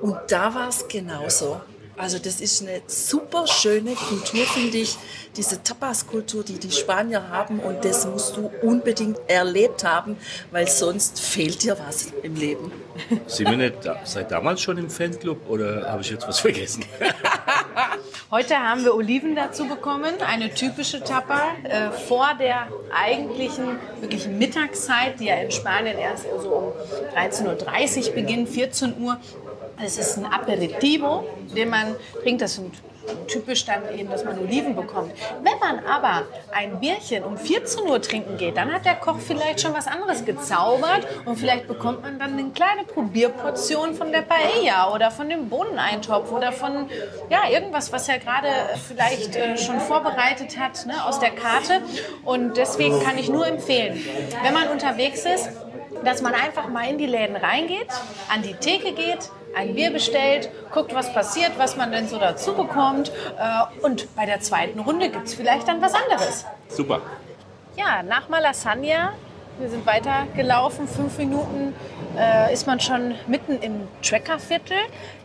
Und 0.00 0.16
da 0.28 0.54
war 0.54 0.68
es 0.68 0.86
genauso. 0.88 1.60
Also 2.00 2.18
das 2.18 2.40
ist 2.40 2.62
eine 2.62 2.80
super 2.86 3.46
schöne 3.46 3.94
Kultur, 3.94 4.46
finde 4.46 4.78
ich. 4.78 4.96
Diese 5.36 5.62
Tapas-Kultur, 5.62 6.42
die 6.42 6.58
die 6.58 6.70
Spanier 6.70 7.28
haben 7.28 7.60
und 7.60 7.84
das 7.84 8.06
musst 8.06 8.38
du 8.38 8.50
unbedingt 8.62 9.18
erlebt 9.28 9.84
haben, 9.84 10.16
weil 10.50 10.66
sonst 10.66 11.20
fehlt 11.20 11.62
dir 11.62 11.76
was 11.78 12.06
im 12.22 12.36
Leben. 12.36 12.72
Sind 13.26 13.50
wir 13.50 13.56
nicht 13.58 13.74
seit 14.04 14.30
damals 14.30 14.62
schon 14.62 14.78
im 14.78 14.88
Fanclub 14.88 15.48
oder 15.48 15.90
habe 15.90 16.00
ich 16.00 16.10
jetzt 16.10 16.26
was 16.26 16.40
vergessen? 16.40 16.86
Heute 18.30 18.56
haben 18.56 18.84
wir 18.84 18.94
Oliven 18.94 19.34
dazu 19.34 19.66
bekommen, 19.66 20.14
eine 20.24 20.54
typische 20.54 21.02
Tapa 21.02 21.42
äh, 21.64 21.90
vor 21.90 22.30
der 22.38 22.68
eigentlichen 22.94 23.76
wirklich 24.00 24.28
Mittagszeit, 24.28 25.18
die 25.18 25.26
ja 25.26 25.34
in 25.34 25.50
Spanien 25.50 25.98
erst 25.98 26.26
so 26.40 26.48
um 26.48 26.72
13.30 27.18 28.08
Uhr 28.08 28.14
beginnt, 28.14 28.48
14 28.48 29.00
Uhr. 29.00 29.18
Es 29.82 29.98
ist 29.98 30.18
ein 30.18 30.26
Aperitivo, 30.26 31.24
den 31.54 31.70
man 31.70 31.96
trinkt. 32.22 32.42
Das 32.42 32.54
sind 32.54 32.74
typisch 33.26 33.64
dann 33.64 33.82
eben, 33.96 34.10
dass 34.10 34.24
man 34.24 34.38
Oliven 34.38 34.76
bekommt. 34.76 35.12
Wenn 35.42 35.58
man 35.58 35.84
aber 35.86 36.26
ein 36.52 36.78
Bierchen 36.80 37.24
um 37.24 37.36
14 37.36 37.88
Uhr 37.88 38.00
trinken 38.00 38.36
geht, 38.36 38.56
dann 38.56 38.72
hat 38.72 38.84
der 38.84 38.96
Koch 38.96 39.16
vielleicht 39.18 39.60
schon 39.60 39.74
was 39.74 39.86
anderes 39.86 40.24
gezaubert 40.24 41.06
und 41.24 41.36
vielleicht 41.36 41.66
bekommt 41.66 42.02
man 42.02 42.18
dann 42.18 42.32
eine 42.32 42.50
kleine 42.50 42.84
Probierportion 42.84 43.94
von 43.94 44.12
der 44.12 44.22
Paella 44.22 44.92
oder 44.94 45.10
von 45.10 45.28
dem 45.28 45.48
Bohneneintopf 45.48 46.30
oder 46.30 46.52
von 46.52 46.88
ja, 47.30 47.48
irgendwas, 47.50 47.92
was 47.92 48.08
er 48.08 48.18
gerade 48.18 48.48
vielleicht 48.86 49.34
äh, 49.36 49.56
schon 49.56 49.80
vorbereitet 49.80 50.58
hat 50.58 50.86
ne, 50.86 51.04
aus 51.04 51.18
der 51.18 51.30
Karte. 51.30 51.80
Und 52.24 52.56
deswegen 52.56 53.02
kann 53.02 53.18
ich 53.18 53.28
nur 53.28 53.46
empfehlen, 53.46 53.98
wenn 54.42 54.52
man 54.52 54.68
unterwegs 54.68 55.24
ist, 55.24 55.48
dass 56.04 56.22
man 56.22 56.34
einfach 56.34 56.68
mal 56.68 56.88
in 56.88 56.98
die 56.98 57.06
Läden 57.06 57.36
reingeht, 57.36 57.88
an 58.32 58.42
die 58.42 58.54
Theke 58.54 58.92
geht, 58.92 59.30
ein 59.54 59.74
Bier 59.74 59.90
bestellt, 59.90 60.50
guckt, 60.72 60.94
was 60.94 61.12
passiert, 61.12 61.52
was 61.58 61.76
man 61.76 61.92
denn 61.92 62.08
so 62.08 62.18
dazu 62.18 62.54
bekommt. 62.54 63.10
Äh, 63.38 63.84
und 63.84 64.14
bei 64.16 64.26
der 64.26 64.40
zweiten 64.40 64.80
Runde 64.80 65.10
gibt 65.10 65.26
es 65.26 65.34
vielleicht 65.34 65.68
dann 65.68 65.80
was 65.82 65.94
anderes. 65.94 66.44
Super. 66.68 67.00
Ja, 67.76 68.02
nach 68.02 68.28
Malassania, 68.28 69.12
wir 69.58 69.68
sind 69.68 69.86
weitergelaufen, 69.86 70.88
fünf 70.88 71.18
Minuten 71.18 71.74
äh, 72.16 72.52
ist 72.52 72.66
man 72.66 72.80
schon 72.80 73.14
mitten 73.26 73.60
im 73.60 73.88
Treckerviertel. 74.02 74.76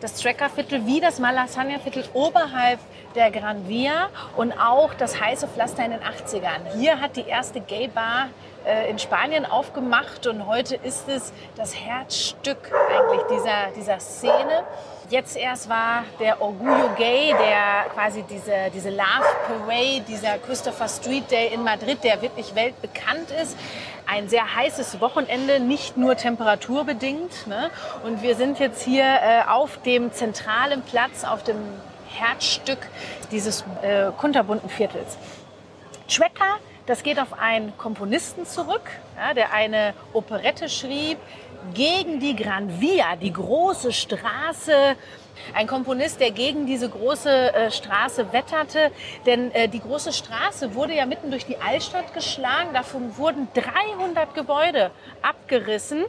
Das 0.01 0.15
Treckerviertel 0.15 0.85
wie 0.85 0.99
das 0.99 1.19
Malassania-Viertel 1.19 2.03
oberhalb 2.13 2.79
der 3.15 3.31
Gran 3.31 3.67
Via 3.67 4.09
und 4.35 4.53
auch 4.53 4.93
das 4.93 5.19
heiße 5.19 5.47
Pflaster 5.47 5.85
in 5.85 5.91
den 5.91 6.01
80ern. 6.01 6.77
Hier 6.77 6.99
hat 6.99 7.15
die 7.15 7.27
erste 7.27 7.61
Gay 7.61 7.87
Bar 7.87 8.27
äh, 8.65 8.89
in 8.89 8.99
Spanien 8.99 9.45
aufgemacht 9.45 10.27
und 10.27 10.47
heute 10.47 10.75
ist 10.75 11.07
es 11.07 11.31
das 11.55 11.75
Herzstück 11.75 12.71
eigentlich 12.89 13.21
dieser, 13.29 13.71
dieser 13.75 13.99
Szene. 13.99 14.63
Jetzt 15.09 15.37
erst 15.37 15.69
war 15.69 16.03
der 16.19 16.41
Orgullo 16.41 16.89
Gay, 16.97 17.27
der 17.29 17.91
quasi 17.93 18.23
diese, 18.23 18.71
diese 18.73 18.89
Love 18.89 19.27
Parade, 19.47 20.01
dieser 20.07 20.39
Christopher 20.39 20.87
Street 20.87 21.29
Day 21.29 21.53
in 21.53 21.63
Madrid, 21.63 22.03
der 22.03 22.21
wirklich 22.23 22.55
weltbekannt 22.55 23.29
ist. 23.39 23.55
Ein 24.07 24.29
sehr 24.29 24.55
heißes 24.55 24.99
Wochenende, 25.01 25.59
nicht 25.59 25.95
nur 25.95 26.15
temperaturbedingt. 26.15 27.45
Ne? 27.45 27.69
Und 28.03 28.23
wir 28.23 28.35
sind 28.35 28.59
jetzt 28.59 28.83
hier 28.83 29.03
äh, 29.03 29.47
auf 29.47 29.79
dem 29.83 30.11
zentralen 30.11 30.81
Platz, 30.81 31.23
auf 31.23 31.43
dem 31.43 31.57
Herzstück 32.09 32.79
dieses 33.31 33.63
äh, 33.83 34.11
kunterbunten 34.17 34.69
Viertels. 34.69 35.17
Schwecker 36.07 36.57
das 36.85 37.03
geht 37.03 37.19
auf 37.19 37.33
einen 37.33 37.77
Komponisten 37.77 38.45
zurück, 38.45 38.89
ja, 39.17 39.33
der 39.33 39.53
eine 39.53 39.93
Operette 40.13 40.69
schrieb 40.69 41.17
gegen 41.73 42.19
die 42.19 42.35
Gran 42.35 42.79
Via, 42.79 43.15
die 43.15 43.33
große 43.33 43.91
Straße. 43.91 44.95
Ein 45.53 45.67
Komponist, 45.67 46.19
der 46.21 46.31
gegen 46.31 46.65
diese 46.65 46.89
große 46.89 47.53
äh, 47.53 47.71
Straße 47.71 48.31
wetterte. 48.31 48.91
Denn 49.25 49.51
äh, 49.51 49.67
die 49.67 49.79
große 49.79 50.13
Straße 50.13 50.75
wurde 50.75 50.93
ja 50.93 51.05
mitten 51.05 51.29
durch 51.29 51.45
die 51.45 51.57
Altstadt 51.57 52.13
geschlagen. 52.13 52.73
Davon 52.73 53.17
wurden 53.17 53.47
300 53.53 54.33
Gebäude 54.33 54.91
abgerissen. 55.21 56.05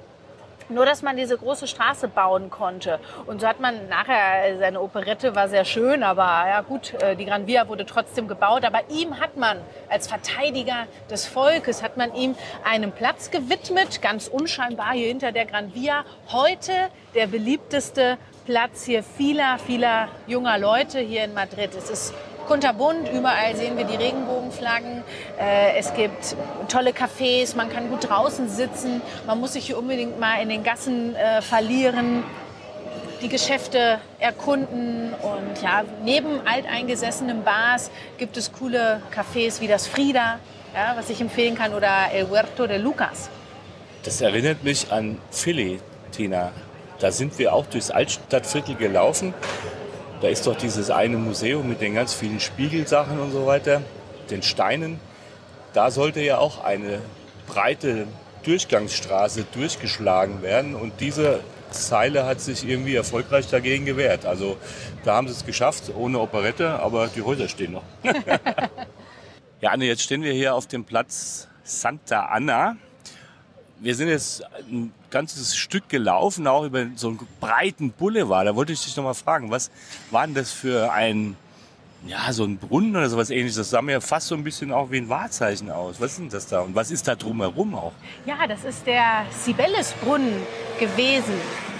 Nur, 0.68 0.84
dass 0.84 1.02
man 1.02 1.16
diese 1.16 1.36
große 1.38 1.66
Straße 1.66 2.08
bauen 2.08 2.50
konnte. 2.50 2.98
Und 3.26 3.40
so 3.40 3.46
hat 3.46 3.60
man 3.60 3.88
nachher, 3.88 4.46
äh, 4.46 4.58
seine 4.58 4.80
Operette 4.80 5.34
war 5.34 5.48
sehr 5.48 5.64
schön, 5.64 6.02
aber 6.02 6.24
ja 6.24 6.60
gut, 6.62 6.94
äh, 7.02 7.14
die 7.14 7.24
Gran 7.24 7.46
Via 7.46 7.68
wurde 7.68 7.86
trotzdem 7.86 8.26
gebaut. 8.26 8.64
Aber 8.64 8.80
ihm 8.90 9.20
hat 9.20 9.36
man 9.36 9.58
als 9.88 10.08
Verteidiger 10.08 10.86
des 11.10 11.26
Volkes, 11.26 11.82
hat 11.82 11.96
man 11.96 12.14
ihm 12.14 12.34
einen 12.64 12.92
Platz 12.92 13.30
gewidmet, 13.30 14.02
ganz 14.02 14.26
unscheinbar 14.26 14.92
hier 14.92 15.08
hinter 15.08 15.32
der 15.32 15.46
Gran 15.46 15.74
Via. 15.74 16.04
Heute 16.32 16.72
der 17.14 17.28
beliebteste 17.28 18.18
Platz 18.44 18.84
hier 18.84 19.02
vieler, 19.02 19.58
vieler 19.58 20.08
junger 20.26 20.58
Leute 20.58 20.98
hier 20.98 21.24
in 21.24 21.34
Madrid. 21.34 21.70
Es 21.76 21.90
ist 21.90 22.14
kunterbunt. 22.46 23.08
Überall 23.12 23.56
sehen 23.56 23.76
wir 23.76 23.84
die 23.84 23.96
Regenbogenflaggen. 23.96 25.02
Äh, 25.38 25.78
es 25.78 25.92
gibt 25.94 26.36
tolle 26.68 26.90
Cafés, 26.90 27.56
man 27.56 27.68
kann 27.70 27.90
gut 27.90 28.08
draußen 28.08 28.48
sitzen. 28.48 29.02
Man 29.26 29.40
muss 29.40 29.54
sich 29.54 29.66
hier 29.66 29.78
unbedingt 29.78 30.18
mal 30.18 30.40
in 30.40 30.48
den 30.48 30.62
Gassen 30.62 31.14
äh, 31.14 31.42
verlieren 31.42 32.24
die 33.22 33.28
Geschäfte 33.28 33.98
erkunden 34.18 35.14
und 35.14 35.62
ja, 35.62 35.84
neben 36.04 36.46
alteingesessenen 36.46 37.44
Bars 37.44 37.90
gibt 38.18 38.36
es 38.36 38.52
coole 38.52 39.00
Cafés 39.14 39.60
wie 39.60 39.66
das 39.66 39.86
Frida, 39.86 40.38
ja, 40.74 40.94
was 40.96 41.08
ich 41.10 41.20
empfehlen 41.20 41.54
kann, 41.54 41.74
oder 41.74 42.10
El 42.12 42.28
Huerto 42.28 42.66
de 42.66 42.78
Lucas. 42.78 43.30
Das 44.02 44.20
erinnert 44.20 44.62
mich 44.62 44.92
an 44.92 45.18
Philly, 45.30 45.80
Tina. 46.12 46.52
Da 46.98 47.10
sind 47.10 47.38
wir 47.38 47.54
auch 47.54 47.66
durchs 47.66 47.90
Altstadtviertel 47.90 48.74
gelaufen 48.74 49.34
da 50.20 50.28
ist 50.28 50.46
doch 50.46 50.56
dieses 50.56 50.90
eine 50.90 51.16
Museum 51.16 51.68
mit 51.68 51.80
den 51.80 51.94
ganz 51.94 52.14
vielen 52.14 52.40
Spiegelsachen 52.40 53.18
und 53.18 53.32
so 53.32 53.46
weiter, 53.46 53.82
den 54.30 54.42
Steinen. 54.42 54.98
Da 55.72 55.90
sollte 55.90 56.20
ja 56.20 56.38
auch 56.38 56.64
eine 56.64 57.00
breite 57.46 58.06
Durchgangsstraße 58.44 59.44
durchgeschlagen 59.52 60.42
werden 60.42 60.74
und 60.74 61.00
diese 61.00 61.40
Zeile 61.70 62.24
hat 62.24 62.40
sich 62.40 62.66
irgendwie 62.66 62.94
erfolgreich 62.94 63.48
dagegen 63.50 63.84
gewehrt. 63.84 64.24
Also 64.24 64.56
da 65.04 65.16
haben 65.16 65.26
sie 65.26 65.34
es 65.34 65.44
geschafft, 65.44 65.92
ohne 65.94 66.18
Operette, 66.20 66.80
aber 66.80 67.08
die 67.08 67.22
Häuser 67.22 67.48
stehen 67.48 67.72
noch. 67.72 67.82
ja, 69.60 69.70
Anne, 69.70 69.84
jetzt 69.84 70.02
stehen 70.02 70.22
wir 70.22 70.32
hier 70.32 70.54
auf 70.54 70.66
dem 70.66 70.84
Platz 70.84 71.48
Santa 71.64 72.26
Anna 72.26 72.76
wir 73.80 73.94
sind 73.94 74.08
jetzt 74.08 74.42
ein 74.70 74.92
ganzes 75.10 75.56
Stück 75.56 75.88
gelaufen, 75.88 76.46
auch 76.46 76.64
über 76.64 76.86
so 76.96 77.08
einen 77.08 77.20
breiten 77.40 77.90
Boulevard. 77.90 78.46
Da 78.46 78.56
wollte 78.56 78.72
ich 78.72 78.82
dich 78.84 78.96
noch 78.96 79.04
mal 79.04 79.14
fragen, 79.14 79.50
was 79.50 79.70
war 80.10 80.26
denn 80.26 80.34
das 80.34 80.52
für 80.52 80.92
ein, 80.92 81.36
ja, 82.06 82.32
so 82.32 82.44
ein 82.44 82.56
Brunnen 82.56 82.96
oder 82.96 83.08
sowas 83.08 83.30
ähnliches? 83.30 83.56
Das 83.56 83.70
sah 83.70 83.82
mir 83.82 84.00
fast 84.00 84.28
so 84.28 84.34
ein 84.34 84.44
bisschen 84.44 84.72
auch 84.72 84.90
wie 84.90 84.98
ein 84.98 85.08
Wahrzeichen 85.08 85.70
aus. 85.70 86.00
Was 86.00 86.12
ist 86.12 86.18
denn 86.18 86.28
das 86.30 86.46
da? 86.46 86.60
Und 86.60 86.74
was 86.74 86.90
ist 86.90 87.06
da 87.06 87.14
drumherum 87.14 87.74
auch? 87.74 87.92
Ja, 88.24 88.46
das 88.46 88.64
ist 88.64 88.86
der 88.86 89.26
Sibeliusbrunnen 89.30 90.42
gewesen. 90.80 91.34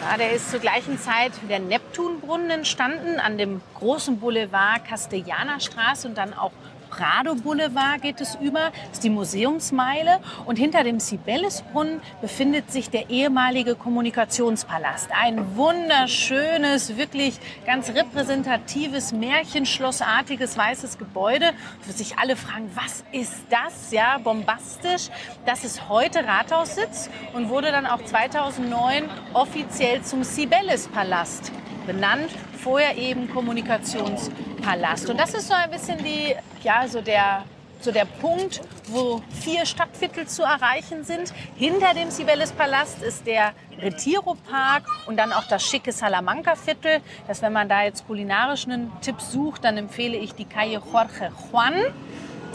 Ja, 0.09 0.17
der 0.17 0.33
ist 0.33 0.51
zur 0.51 0.61
gleichen 0.61 0.99
Zeit 1.01 1.33
wie 1.43 1.49
der 1.49 1.59
Neptunbrunnen 1.59 2.51
entstanden, 2.51 3.19
an 3.19 3.39
dem 3.39 3.61
großen 3.75 4.21
Boulevard 4.21 4.85
Castellanerstraße 4.85 6.07
und 6.07 6.17
dann 6.17 6.33
auch 6.33 6.53
Prado 6.97 7.35
Boulevard 7.35 8.01
geht 8.01 8.23
es 8.23 8.37
über, 8.37 8.71
das 8.89 8.93
ist 8.93 9.05
die 9.05 9.11
Museumsmeile. 9.11 10.19
Und 10.47 10.57
hinter 10.57 10.83
dem 10.83 10.99
Sibeliusbrunnen 10.99 12.01
befindet 12.23 12.73
sich 12.73 12.89
der 12.89 13.11
ehemalige 13.11 13.75
Kommunikationspalast. 13.75 15.11
Ein 15.13 15.57
wunderschönes, 15.57 16.97
wirklich 16.97 17.39
ganz 17.67 17.91
repräsentatives, 17.91 19.13
märchenschlossartiges 19.13 20.57
weißes 20.57 20.97
Gebäude, 20.97 21.53
wo 21.85 21.93
sich 21.93 22.17
alle 22.17 22.35
fragen, 22.35 22.71
was 22.75 23.05
ist 23.13 23.45
das? 23.51 23.93
Ja, 23.93 24.17
bombastisch. 24.17 25.11
Das 25.45 25.65
ist 25.65 25.91
heute 25.91 26.27
Rathaussitz 26.27 27.11
und 27.35 27.51
wurde 27.51 27.73
dann 27.73 27.85
auch 27.85 28.03
2009 28.03 29.05
offiziell 29.35 30.01
zum 30.01 30.25
Sibelius-Palast 30.25 31.53
benannt 31.87 32.31
vorher 32.63 32.97
eben 32.97 33.31
Kommunikationspalast. 33.31 35.09
Und 35.09 35.19
das 35.19 35.35
ist 35.35 35.49
so 35.49 35.55
ein 35.55 35.71
bisschen 35.71 35.99
die, 35.99 36.35
ja, 36.63 36.87
so 36.89 37.01
der, 37.01 37.45
so 37.81 37.93
der 37.93 38.05
Punkt, 38.05 38.61
wo 38.89 39.23
vier 39.41 39.65
Stadtviertel 39.67 40.27
zu 40.27 40.43
erreichen 40.43 41.05
sind. 41.05 41.33
Hinter 41.57 41.95
dem 41.95 42.11
Cibeles-Palast 42.11 43.03
ist 43.03 43.27
der 43.27 43.53
Retiro-Park 43.79 44.85
und 45.07 45.17
dann 45.17 45.33
auch 45.33 45.45
das 45.49 45.65
schicke 45.65 45.93
Salamanca-Viertel. 45.93 47.01
Das, 47.29 47.43
wenn 47.43 47.53
man 47.53 47.69
da 47.69 47.85
jetzt 47.85 48.07
kulinarisch 48.07 48.67
einen 48.67 48.93
Tipp 49.01 49.21
sucht, 49.21 49.65
dann 49.65 49.77
empfehle 49.77 50.17
ich 50.17 50.35
die 50.35 50.47
Calle 50.47 50.81
Jorge 50.93 51.31
Juan. 51.53 51.75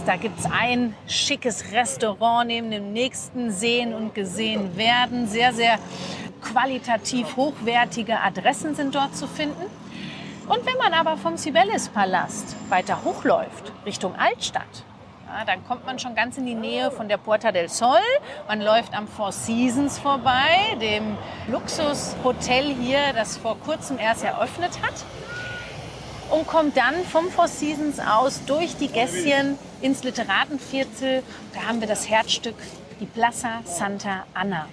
Da 0.05 0.15
gibt 0.15 0.39
es 0.39 0.45
ein 0.51 0.95
schickes 1.07 1.71
Restaurant 1.71 2.47
neben 2.47 2.71
dem 2.71 2.91
nächsten 2.91 3.51
Sehen 3.51 3.93
und 3.93 4.15
Gesehen 4.15 4.75
werden. 4.75 5.27
Sehr, 5.27 5.53
sehr 5.53 5.77
qualitativ 6.41 7.35
hochwertige 7.35 8.19
Adressen 8.19 8.75
sind 8.75 8.95
dort 8.95 9.15
zu 9.15 9.27
finden. 9.27 9.65
Und 10.47 10.65
wenn 10.65 10.77
man 10.77 10.93
aber 10.93 11.17
vom 11.17 11.37
Sibelius-Palast 11.37 12.55
weiter 12.69 13.03
hochläuft, 13.03 13.71
Richtung 13.85 14.15
Altstadt, 14.15 14.83
ja, 15.27 15.45
dann 15.45 15.65
kommt 15.65 15.85
man 15.85 15.97
schon 15.97 16.13
ganz 16.13 16.37
in 16.37 16.45
die 16.45 16.55
Nähe 16.55 16.91
von 16.91 17.07
der 17.07 17.15
Puerta 17.15 17.53
del 17.53 17.69
Sol. 17.69 18.01
Man 18.49 18.59
läuft 18.59 18.93
am 18.93 19.07
Four 19.07 19.31
Seasons 19.31 19.97
vorbei, 19.97 20.75
dem 20.81 21.17
Luxushotel 21.47 22.75
hier, 22.75 23.13
das 23.15 23.37
vor 23.37 23.57
kurzem 23.59 23.97
erst 23.97 24.25
eröffnet 24.25 24.81
hat. 24.81 25.05
Und 26.31 26.47
kommt 26.47 26.75
dann 26.75 26.95
vom 27.05 27.29
Four 27.29 27.47
Seasons 27.47 27.99
aus 27.99 28.43
durch 28.45 28.75
die 28.75 28.89
Gässchen 28.89 29.57
ins 29.81 30.03
Literatenviertel. 30.03 31.23
Da 31.53 31.61
haben 31.67 31.79
wir 31.79 31.87
das 31.87 32.09
Herzstück, 32.09 32.55
die 32.99 33.05
Plaza 33.05 33.61
Santa 33.63 34.25
Ana. 34.33 34.67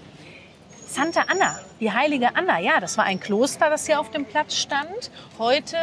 Santa 0.91 1.25
Anna, 1.29 1.55
die 1.81 1.93
heilige 1.93 2.35
Anna, 2.35 2.59
ja, 2.61 2.81
das 2.81 2.97
war 2.97 3.05
ein 3.05 3.21
Kloster, 3.21 3.69
das 3.69 3.85
hier 3.85 4.01
auf 4.01 4.11
dem 4.11 4.25
Platz 4.25 4.57
stand. 4.57 5.11
Heute 5.39 5.77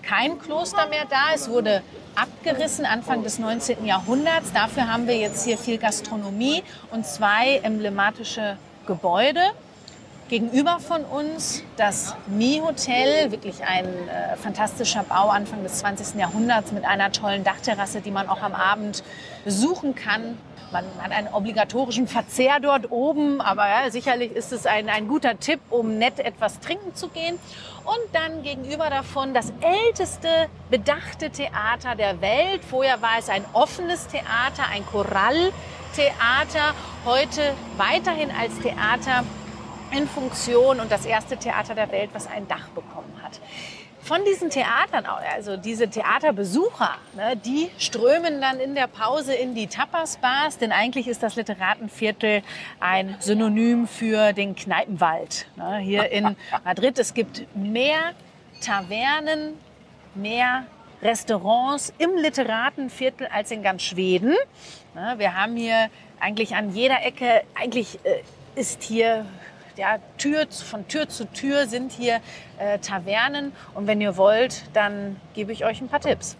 kein 0.00 0.38
Kloster 0.38 0.88
mehr 0.88 1.04
da. 1.10 1.34
Es 1.34 1.50
wurde 1.50 1.82
abgerissen 2.14 2.86
Anfang 2.86 3.22
des 3.22 3.38
19. 3.38 3.84
Jahrhunderts. 3.84 4.50
Dafür 4.54 4.90
haben 4.90 5.06
wir 5.06 5.16
jetzt 5.18 5.44
hier 5.44 5.58
viel 5.58 5.76
Gastronomie 5.76 6.62
und 6.90 7.04
zwei 7.04 7.58
emblematische 7.58 8.56
Gebäude. 8.86 9.42
Gegenüber 10.30 10.78
von 10.80 11.04
uns 11.04 11.62
das 11.76 12.14
Mi-Hotel, 12.26 13.32
wirklich 13.32 13.62
ein 13.62 13.84
äh, 13.84 14.36
fantastischer 14.36 15.02
Bau 15.02 15.28
Anfang 15.28 15.62
des 15.64 15.80
20. 15.80 16.14
Jahrhunderts 16.18 16.72
mit 16.72 16.86
einer 16.86 17.12
tollen 17.12 17.44
Dachterrasse, 17.44 18.00
die 18.00 18.10
man 18.10 18.28
auch 18.28 18.40
am 18.40 18.54
Abend 18.54 19.04
besuchen 19.44 19.94
kann. 19.94 20.38
Man 20.72 20.84
hat 21.00 21.10
einen 21.10 21.28
obligatorischen 21.28 22.06
Verzehr 22.06 22.60
dort 22.60 22.92
oben, 22.92 23.40
aber 23.40 23.68
ja, 23.68 23.90
sicherlich 23.90 24.30
ist 24.30 24.52
es 24.52 24.66
ein, 24.66 24.88
ein 24.88 25.08
guter 25.08 25.38
Tipp, 25.40 25.60
um 25.68 25.98
nett 25.98 26.20
etwas 26.20 26.60
trinken 26.60 26.94
zu 26.94 27.08
gehen. 27.08 27.40
Und 27.84 28.14
dann 28.14 28.42
gegenüber 28.44 28.88
davon 28.88 29.34
das 29.34 29.52
älteste 29.60 30.28
bedachte 30.70 31.30
Theater 31.30 31.96
der 31.96 32.20
Welt. 32.20 32.62
Vorher 32.64 33.02
war 33.02 33.18
es 33.18 33.28
ein 33.28 33.44
offenes 33.52 34.06
Theater, 34.06 34.68
ein 34.70 34.86
Choralltheater. 34.86 36.74
Heute 37.04 37.54
weiterhin 37.76 38.30
als 38.30 38.56
Theater 38.60 39.24
in 39.90 40.06
Funktion 40.06 40.78
und 40.78 40.92
das 40.92 41.04
erste 41.04 41.36
Theater 41.36 41.74
der 41.74 41.90
Welt, 41.90 42.10
was 42.12 42.28
ein 42.28 42.46
Dach 42.46 42.68
bekommen 42.68 43.12
hat. 43.22 43.40
Von 44.02 44.24
diesen 44.24 44.50
Theatern, 44.50 45.04
also 45.06 45.56
diese 45.56 45.88
Theaterbesucher, 45.88 46.96
ne, 47.14 47.36
die 47.36 47.70
strömen 47.78 48.40
dann 48.40 48.58
in 48.58 48.74
der 48.74 48.86
Pause 48.86 49.34
in 49.34 49.54
die 49.54 49.66
Tapas-Bars, 49.66 50.58
denn 50.58 50.72
eigentlich 50.72 51.06
ist 51.06 51.22
das 51.22 51.36
Literatenviertel 51.36 52.42
ein 52.80 53.16
Synonym 53.20 53.86
für 53.86 54.32
den 54.32 54.56
Kneipenwald. 54.56 55.46
Ne, 55.56 55.78
hier 55.78 56.10
in 56.10 56.36
Madrid, 56.64 56.98
es 56.98 57.14
gibt 57.14 57.46
mehr 57.54 58.14
Tavernen, 58.62 59.58
mehr 60.14 60.64
Restaurants 61.02 61.92
im 61.98 62.16
Literatenviertel 62.16 63.28
als 63.32 63.50
in 63.50 63.62
ganz 63.62 63.82
Schweden. 63.82 64.34
Ne, 64.94 65.14
wir 65.18 65.36
haben 65.36 65.56
hier 65.56 65.90
eigentlich 66.20 66.54
an 66.54 66.74
jeder 66.74 67.04
Ecke, 67.04 67.42
eigentlich 67.54 67.98
äh, 68.04 68.22
ist 68.54 68.82
hier 68.82 69.26
ja, 69.80 69.98
Tür, 70.18 70.46
von 70.50 70.86
Tür 70.88 71.08
zu 71.08 71.24
Tür 71.24 71.66
sind 71.66 71.90
hier 71.90 72.20
äh, 72.58 72.78
Tavernen. 72.78 73.52
Und 73.74 73.86
wenn 73.86 74.00
ihr 74.00 74.16
wollt, 74.18 74.64
dann 74.74 75.16
gebe 75.34 75.52
ich 75.52 75.64
euch 75.64 75.80
ein 75.80 75.88
paar 75.88 76.00
Tipps. 76.00 76.36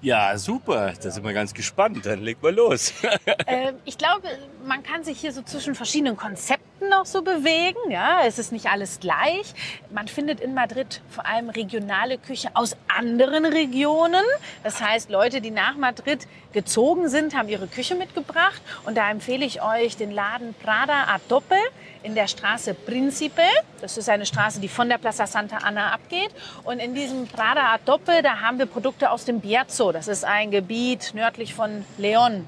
Ja, 0.00 0.36
super. 0.36 0.92
Da 1.00 1.10
sind 1.12 1.24
wir 1.24 1.32
ganz 1.32 1.54
gespannt. 1.54 2.04
Dann 2.04 2.20
legt 2.20 2.42
mal 2.42 2.52
los. 2.52 2.92
äh, 3.46 3.72
ich 3.84 3.96
glaube, 3.96 4.26
man 4.66 4.82
kann 4.82 5.04
sich 5.04 5.20
hier 5.20 5.32
so 5.32 5.42
zwischen 5.42 5.76
verschiedenen 5.76 6.16
Konzepten 6.16 6.61
noch 6.92 7.06
so 7.06 7.22
bewegen. 7.22 7.90
Ja, 7.90 8.20
es 8.26 8.38
ist 8.38 8.52
nicht 8.52 8.66
alles 8.66 9.00
gleich. 9.00 9.54
Man 9.90 10.08
findet 10.08 10.40
in 10.40 10.54
Madrid 10.54 11.00
vor 11.08 11.26
allem 11.26 11.48
regionale 11.48 12.18
Küche 12.18 12.50
aus 12.54 12.76
anderen 12.86 13.46
Regionen. 13.46 14.24
Das 14.62 14.80
heißt, 14.80 15.10
Leute, 15.10 15.40
die 15.40 15.50
nach 15.50 15.76
Madrid 15.76 16.26
gezogen 16.52 17.08
sind, 17.08 17.34
haben 17.34 17.48
ihre 17.48 17.66
Küche 17.66 17.94
mitgebracht. 17.94 18.60
Und 18.84 18.96
da 18.96 19.10
empfehle 19.10 19.44
ich 19.44 19.62
euch 19.62 19.96
den 19.96 20.10
Laden 20.10 20.54
Prada 20.62 21.04
a 21.08 21.18
Tope 21.28 21.56
in 22.02 22.14
der 22.14 22.26
Straße 22.26 22.74
Principe. 22.74 23.42
Das 23.80 23.96
ist 23.96 24.08
eine 24.08 24.26
Straße, 24.26 24.60
die 24.60 24.68
von 24.68 24.88
der 24.88 24.98
Plaza 24.98 25.26
Santa 25.26 25.58
Ana 25.58 25.92
abgeht. 25.92 26.30
Und 26.64 26.78
in 26.78 26.94
diesem 26.94 27.26
Prada 27.26 27.72
a 27.72 27.78
Tope, 27.78 28.22
da 28.22 28.40
haben 28.40 28.58
wir 28.58 28.66
Produkte 28.66 29.10
aus 29.10 29.24
dem 29.24 29.40
Bierzo. 29.40 29.92
Das 29.92 30.08
ist 30.08 30.24
ein 30.24 30.50
Gebiet 30.50 31.12
nördlich 31.14 31.54
von 31.54 31.84
León. 31.98 32.44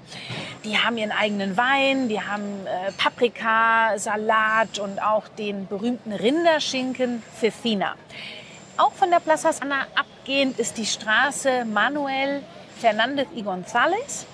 Die 0.65 0.79
haben 0.79 0.97
ihren 0.97 1.13
eigenen 1.13 1.57
Wein, 1.57 2.09
die 2.09 2.21
haben 2.21 2.67
äh, 2.67 2.93
Paprika, 2.93 3.99
Salat 3.99 4.34
und 4.79 5.01
auch 5.01 5.29
den 5.29 5.67
berühmten 5.67 6.13
Rinderschinken 6.13 7.23
Cecina. 7.39 7.95
Auch 8.77 8.93
von 8.93 9.11
der 9.11 9.21
Plaza 9.21 9.53
Santa 9.53 9.87
abgehend 9.95 10.59
ist 10.59 10.79
die 10.79 10.87
Straße 10.87 11.65
Manuel 11.65 12.43
Fernández 12.81 13.27
y 13.35 13.43
González. 13.43 14.27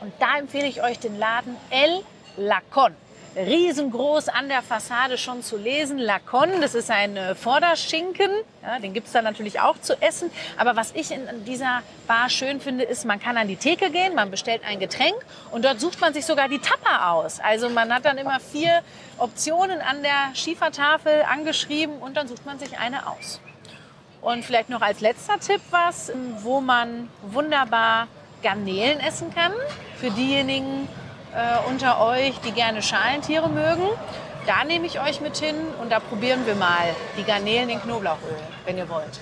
Und 0.00 0.12
da 0.18 0.38
empfehle 0.38 0.66
ich 0.66 0.82
euch 0.82 0.98
den 0.98 1.18
Laden 1.18 1.56
El 1.70 2.02
Lacon 2.36 2.94
riesengroß 3.36 4.28
an 4.28 4.48
der 4.48 4.62
Fassade 4.62 5.18
schon 5.18 5.42
zu 5.42 5.56
lesen. 5.56 5.98
Lacon, 5.98 6.60
das 6.60 6.74
ist 6.74 6.90
ein 6.90 7.16
äh, 7.16 7.34
Vorderschinken. 7.34 8.30
Ja, 8.62 8.78
den 8.78 8.92
gibt's 8.92 9.12
da 9.12 9.22
natürlich 9.22 9.60
auch 9.60 9.80
zu 9.80 10.00
essen. 10.00 10.30
Aber 10.56 10.76
was 10.76 10.92
ich 10.92 11.10
in 11.10 11.44
dieser 11.44 11.82
Bar 12.06 12.28
schön 12.28 12.60
finde, 12.60 12.84
ist, 12.84 13.04
man 13.04 13.20
kann 13.20 13.36
an 13.36 13.48
die 13.48 13.56
Theke 13.56 13.90
gehen, 13.90 14.14
man 14.14 14.30
bestellt 14.30 14.62
ein 14.66 14.78
Getränk 14.78 15.16
und 15.50 15.64
dort 15.64 15.80
sucht 15.80 16.00
man 16.00 16.14
sich 16.14 16.26
sogar 16.26 16.48
die 16.48 16.58
Tapa 16.58 17.12
aus. 17.12 17.40
Also 17.40 17.68
man 17.70 17.92
hat 17.92 18.04
dann 18.04 18.18
immer 18.18 18.38
vier 18.40 18.82
Optionen 19.18 19.80
an 19.80 20.02
der 20.02 20.34
Schiefertafel 20.34 21.22
angeschrieben 21.22 21.98
und 21.98 22.16
dann 22.16 22.28
sucht 22.28 22.44
man 22.46 22.58
sich 22.58 22.78
eine 22.78 23.06
aus. 23.06 23.40
Und 24.20 24.44
vielleicht 24.44 24.68
noch 24.68 24.82
als 24.82 25.00
letzter 25.00 25.40
Tipp 25.40 25.60
was, 25.70 26.12
wo 26.42 26.60
man 26.60 27.08
wunderbar 27.22 28.06
Garnelen 28.42 29.00
essen 29.00 29.34
kann. 29.34 29.52
Für 29.98 30.10
diejenigen, 30.10 30.88
äh, 31.34 31.68
unter 31.68 32.00
euch, 32.00 32.38
die 32.40 32.52
gerne 32.52 32.82
Schalentiere 32.82 33.48
mögen. 33.48 33.88
Da 34.46 34.64
nehme 34.64 34.86
ich 34.86 35.00
euch 35.00 35.20
mit 35.20 35.36
hin 35.36 35.54
und 35.80 35.90
da 35.90 36.00
probieren 36.00 36.46
wir 36.46 36.54
mal 36.54 36.94
die 37.16 37.22
Garnelen 37.22 37.68
in 37.68 37.80
Knoblauchöl, 37.80 38.36
wenn 38.64 38.76
ihr 38.76 38.88
wollt. 38.88 39.20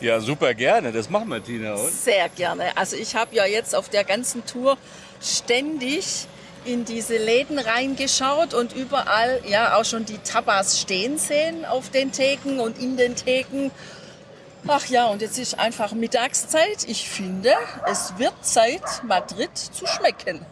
Ja, 0.00 0.20
super 0.20 0.54
gerne. 0.54 0.92
Das 0.92 1.10
machen 1.10 1.28
wir, 1.28 1.42
Tina. 1.42 1.74
Und? 1.74 1.92
Sehr 1.92 2.28
gerne. 2.30 2.76
Also 2.76 2.96
ich 2.96 3.14
habe 3.14 3.34
ja 3.34 3.44
jetzt 3.44 3.74
auf 3.74 3.88
der 3.88 4.04
ganzen 4.04 4.46
Tour 4.46 4.78
ständig 5.20 6.26
in 6.64 6.84
diese 6.84 7.16
Läden 7.16 7.58
reingeschaut 7.58 8.54
und 8.54 8.74
überall 8.74 9.40
ja 9.46 9.76
auch 9.76 9.84
schon 9.84 10.04
die 10.04 10.18
Tapas 10.18 10.80
stehen 10.80 11.18
sehen 11.18 11.64
auf 11.64 11.90
den 11.90 12.12
Theken 12.12 12.60
und 12.60 12.78
in 12.78 12.96
den 12.96 13.16
Theken. 13.16 13.70
Ach 14.70 14.84
ja, 14.84 15.06
und 15.06 15.22
jetzt 15.22 15.38
ist 15.38 15.58
einfach 15.58 15.92
Mittagszeit. 15.92 16.86
Ich 16.86 17.08
finde, 17.08 17.54
es 17.90 18.12
wird 18.18 18.34
Zeit, 18.44 18.82
Madrid 19.02 19.56
zu 19.56 19.86
schmecken. 19.86 20.44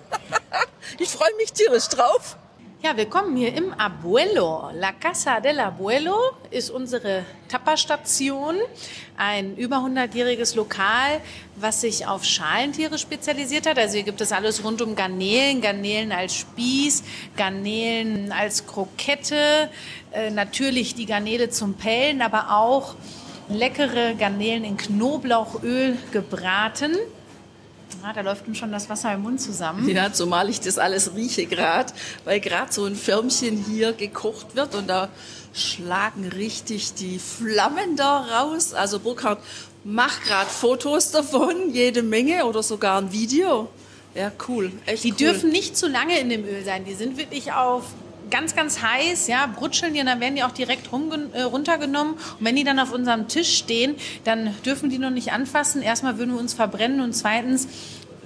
ich 0.99 1.11
freue 1.11 1.35
mich 1.37 1.53
tierisch 1.53 1.89
drauf. 1.89 2.39
Ja, 2.83 2.97
willkommen 2.97 3.37
hier 3.37 3.53
im 3.53 3.75
Abuelo. 3.75 4.71
La 4.73 4.93
Casa 4.93 5.41
del 5.41 5.61
Abuelo 5.61 6.17
ist 6.51 6.71
unsere 6.71 7.27
Tapastation, 7.49 8.57
ein 9.19 9.55
über 9.55 9.77
100-jähriges 9.77 10.57
Lokal, 10.57 11.21
was 11.57 11.83
sich 11.83 12.07
auf 12.07 12.25
Schalentiere 12.25 12.97
spezialisiert 12.97 13.67
hat. 13.67 13.79
Also 13.79 13.97
hier 13.97 14.05
gibt 14.05 14.23
es 14.23 14.33
alles 14.33 14.65
rund 14.65 14.81
um 14.81 14.97
Garnelen, 14.97 15.61
Garnelen 15.61 16.11
als 16.11 16.37
Spieß, 16.37 17.03
Garnelen 17.37 18.33
als 18.33 18.67
Krokette, 18.67 19.69
äh, 20.13 20.31
natürlich 20.31 20.95
die 20.95 21.05
Garnele 21.05 21.51
zum 21.51 21.75
Pellen, 21.75 22.23
aber 22.23 22.57
auch 22.57 22.95
leckere 23.49 24.15
Garnelen 24.15 24.65
in 24.65 24.77
Knoblauchöl 24.77 25.97
gebraten. 26.13 26.97
Ah, 28.03 28.13
da 28.13 28.21
läuft 28.21 28.45
schon 28.57 28.73
das 28.73 28.89
Wasser 28.89 29.13
im 29.15 29.23
Mund 29.23 29.41
zusammen. 29.41 29.89
Ja, 29.89 30.13
zumal 30.13 30.49
ich 30.51 30.61
das 30.61 30.79
alles 30.79 31.15
rieche 31.15 31.47
gerade, 31.47 31.93
weil 32.25 32.41
gerade 32.41 32.73
so 32.73 32.85
ein 32.85 32.95
Förmchen 32.95 33.65
hier 33.69 33.93
gekocht 33.93 34.55
wird 34.55 34.75
und 34.75 34.89
da 34.89 35.09
schlagen 35.55 36.29
richtig 36.29 36.95
die 36.95 37.19
Flammen 37.19 37.97
da 37.97 38.19
raus. 38.19 38.75
Also 38.75 38.99
Burkhard, 39.01 39.39
mach 39.85 40.23
gerade 40.23 40.51
Fotos 40.51 41.11
davon, 41.11 41.73
jede 41.73 42.03
Menge 42.03 42.45
oder 42.45 42.63
sogar 42.63 43.01
ein 43.01 43.13
Video. 43.13 43.69
Ja, 44.15 44.33
cool. 44.49 44.73
Echt 44.87 45.05
die 45.05 45.11
cool. 45.11 45.17
dürfen 45.17 45.51
nicht 45.51 45.77
zu 45.77 45.89
lange 45.89 46.19
in 46.19 46.29
dem 46.29 46.45
Öl 46.45 46.65
sein. 46.65 46.85
Die 46.85 46.95
sind 46.95 47.19
wirklich 47.19 47.53
auf 47.53 47.85
ganz, 48.31 48.55
ganz 48.55 48.83
heiß, 48.83 49.29
ja, 49.29 49.47
brutscheln 49.47 49.95
die 49.95 50.01
und 50.01 50.07
dann 50.07 50.21
werden 50.21 50.37
die 50.37 50.45
auch 50.45 50.53
direkt 50.53 50.89
äh, 51.33 51.43
runtergenommen. 51.43 52.15
Und 52.15 52.45
wenn 52.45 52.57
die 52.57 52.65
dann 52.65 52.79
auf 52.79 52.93
unserem 52.93 53.29
Tisch 53.29 53.57
stehen, 53.57 53.97
dann 54.25 54.55
dürfen 54.65 54.91
die 54.91 54.99
noch 54.99 55.11
nicht 55.11 55.33
anfassen. 55.33 55.83
Erstmal 55.83 56.19
würden 56.19 56.35
wir 56.35 56.41
uns 56.41 56.55
verbrennen 56.55 57.01
und 57.01 57.13
zweitens 57.15 57.69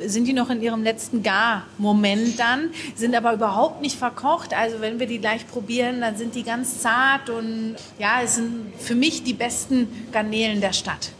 sind 0.06 0.26
die 0.26 0.32
noch 0.32 0.50
in 0.50 0.62
ihrem 0.62 0.82
letzten 0.82 1.22
Gar-Moment 1.22 2.38
dann, 2.38 2.70
sind 2.96 3.14
aber 3.14 3.34
überhaupt 3.34 3.82
nicht 3.82 3.98
verkocht. 3.98 4.54
Also 4.54 4.80
wenn 4.80 4.98
wir 4.98 5.06
die 5.06 5.18
gleich 5.18 5.46
probieren, 5.46 6.00
dann 6.00 6.16
sind 6.16 6.34
die 6.34 6.42
ganz 6.42 6.80
zart 6.80 7.28
und 7.28 7.76
ja, 7.98 8.22
es 8.22 8.36
sind 8.36 8.72
für 8.78 8.94
mich 8.94 9.22
die 9.22 9.34
besten 9.34 10.08
Garnelen 10.12 10.60
der 10.60 10.72
Stadt. 10.72 11.10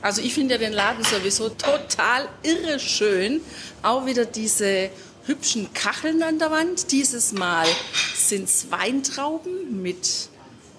Also 0.00 0.20
ich 0.20 0.34
finde 0.34 0.54
ja 0.54 0.58
den 0.58 0.72
Laden 0.72 1.04
sowieso 1.04 1.48
total 1.48 2.28
irre 2.42 2.78
schön. 2.80 3.40
Auch 3.82 4.04
wieder 4.04 4.24
diese 4.24 4.90
hübschen 5.26 5.72
Kacheln 5.72 6.22
an 6.22 6.38
der 6.38 6.50
Wand. 6.50 6.92
Dieses 6.92 7.32
Mal 7.32 7.66
sind 8.14 8.44
es 8.44 8.70
Weintrauben 8.70 9.82
mit 9.82 10.28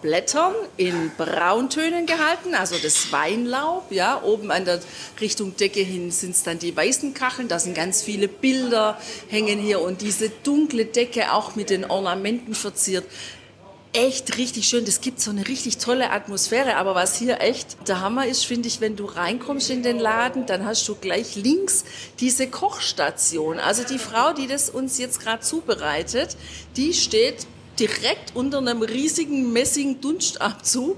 Blättern 0.02 0.54
in 0.76 1.12
Brauntönen 1.18 2.06
gehalten, 2.06 2.56
also 2.56 2.76
das 2.78 3.12
Weinlaub. 3.14 3.90
Ja, 3.90 4.22
oben 4.22 4.52
an 4.52 4.66
der 4.66 4.82
Richtung 5.22 5.56
Decke 5.56 5.80
hin 5.80 6.12
sind 6.12 6.32
es 6.32 6.44
dann 6.44 6.60
die 6.60 6.76
weißen 6.76 7.14
Kacheln. 7.14 7.48
Da 7.48 7.58
sind 7.58 7.74
ganz 7.74 8.02
viele 8.02 8.28
Bilder 8.28 9.00
hängen 9.30 9.60
hier 9.60 9.80
und 9.80 10.02
diese 10.02 10.30
dunkle 10.30 10.86
Decke 10.86 11.32
auch 11.32 11.56
mit 11.56 11.70
den 11.70 11.86
Ornamenten 11.86 12.54
verziert 12.54 13.06
echt 13.94 14.38
richtig 14.38 14.68
schön. 14.68 14.86
Das 14.86 15.02
gibt 15.02 15.22
so 15.22 15.30
eine 15.30 15.48
richtig 15.48 15.78
tolle 15.78 16.10
Atmosphäre. 16.10 16.76
Aber 16.78 16.96
was 16.96 17.18
hier 17.18 17.40
echt 17.42 17.78
der 17.88 18.02
Hammer 18.02 18.28
ist, 18.28 18.46
finde 18.46 18.68
ich, 18.68 18.82
wenn 18.82 18.96
du 18.96 19.06
reinkommst 19.06 19.70
in 19.70 19.84
den 19.84 20.00
Laden, 20.00 20.46
dann 20.46 20.66
hast 20.66 20.88
du 20.88 20.96
gleich 20.96 21.36
links 21.36 21.86
diese 22.20 22.48
Kochstation. 22.48 23.60
Also 23.60 23.84
die 23.84 24.00
Frau, 24.00 24.34
die 24.34 24.48
das 24.48 24.70
uns 24.70 24.98
jetzt 24.98 25.20
gerade 25.20 25.42
zubereitet, 25.42 26.36
die 26.76 26.94
steht 26.94 27.48
direkt 27.80 28.36
unter 28.36 28.60
einem 28.60 28.82
riesigen 28.82 29.54
Messing-Dunstabzug 29.54 30.98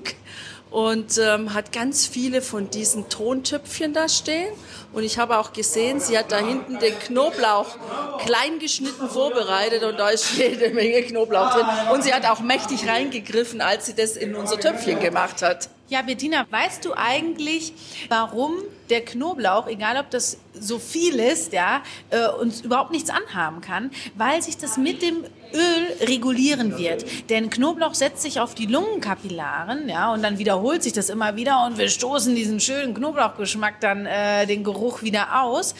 und 0.76 1.18
ähm, 1.20 1.54
hat 1.54 1.72
ganz 1.72 2.06
viele 2.06 2.42
von 2.42 2.70
diesen 2.70 3.08
Tontöpfchen 3.08 3.94
da 3.94 4.10
stehen. 4.10 4.54
Und 4.92 5.04
ich 5.04 5.18
habe 5.18 5.38
auch 5.38 5.54
gesehen, 5.54 6.02
sie 6.02 6.18
hat 6.18 6.34
da 6.34 6.40
hinten 6.40 6.80
den 6.80 7.00
Knoblauch 7.00 7.78
klein 8.20 8.60
geschnitten 8.60 9.08
vorbereitet 9.08 9.84
und 9.84 9.98
da 9.98 10.10
ist 10.10 10.34
jede 10.38 10.72
Menge 10.72 11.02
Knoblauch 11.04 11.54
drin. 11.54 11.66
Und 11.94 12.04
sie 12.04 12.14
hat 12.14 12.26
auch 12.26 12.42
mächtig 12.42 12.90
reingegriffen, 12.90 13.62
als 13.62 13.86
sie 13.86 13.96
das 13.96 14.18
in 14.18 14.36
unser 14.36 14.60
Töpfchen 14.60 15.00
gemacht 15.00 15.42
hat. 15.42 15.70
Ja, 15.88 16.02
Bettina, 16.02 16.46
weißt 16.50 16.84
du 16.84 16.92
eigentlich, 16.94 17.72
warum 18.10 18.56
der 18.90 19.04
Knoblauch, 19.04 19.68
egal 19.68 19.98
ob 19.98 20.10
das 20.10 20.38
so 20.54 20.80
viel 20.80 21.20
ist, 21.20 21.54
ja, 21.54 21.82
äh, 22.10 22.28
uns 22.28 22.62
überhaupt 22.62 22.92
nichts 22.92 23.10
anhaben 23.10 23.62
kann? 23.62 23.92
Weil 24.16 24.42
sich 24.42 24.58
das 24.58 24.78
mit 24.78 25.02
dem 25.02 25.24
Öl 25.54 26.08
regulieren 26.08 26.78
wird. 26.78 27.06
Denn 27.30 27.50
Knoblauch 27.50 27.94
setzt 27.94 28.22
sich 28.22 28.40
auf 28.40 28.56
die 28.56 28.66
Lungenkapillaren, 28.66 29.90
ja, 29.90 30.14
und 30.14 30.24
dann 30.24 30.38
wiederholt 30.38 30.84
sich 30.84 30.94
das 30.94 31.10
immer 31.10 31.36
wieder 31.36 31.66
und 31.66 31.78
wir 31.78 31.90
stoßen 31.90 32.36
diesen 32.36 32.60
schönen 32.60 32.94
Knoblauchgeschmack 32.94 33.80
dann 33.80 34.06
äh, 34.06 34.46
den 34.46 34.64
Geruch 34.64 35.02
wieder 35.02 35.42
aus. 35.42 35.76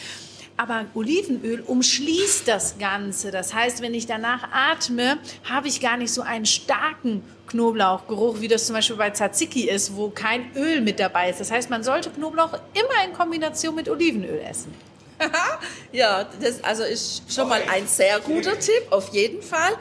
Aber 0.56 0.86
Olivenöl 0.94 1.60
umschließt 1.60 2.48
das 2.48 2.78
Ganze. 2.78 3.30
Das 3.30 3.52
heißt, 3.52 3.82
wenn 3.82 3.92
ich 3.92 4.06
danach 4.06 4.48
atme, 4.52 5.18
habe 5.44 5.68
ich 5.68 5.80
gar 5.80 5.96
nicht 5.96 6.12
so 6.12 6.22
einen 6.22 6.46
starken 6.46 7.22
Knoblauchgeruch, 7.48 8.40
wie 8.40 8.48
das 8.48 8.66
zum 8.66 8.74
Beispiel 8.74 8.96
bei 8.96 9.10
Tzatziki 9.10 9.68
ist, 9.68 9.94
wo 9.94 10.08
kein 10.10 10.50
Öl 10.56 10.80
mit 10.80 10.98
dabei 10.98 11.30
ist. 11.30 11.40
Das 11.40 11.50
heißt, 11.50 11.70
man 11.70 11.82
sollte 11.82 12.10
Knoblauch 12.10 12.54
immer 12.72 13.04
in 13.06 13.12
Kombination 13.12 13.74
mit 13.74 13.88
Olivenöl 13.88 14.40
essen. 14.40 14.74
ja, 15.92 16.26
das 16.40 16.62
also 16.62 16.82
ist 16.82 17.32
schon 17.32 17.48
mal 17.48 17.62
ein 17.70 17.86
sehr 17.86 18.20
guter 18.20 18.58
Tipp, 18.58 18.86
auf 18.90 19.12
jeden 19.14 19.42
Fall. 19.42 19.72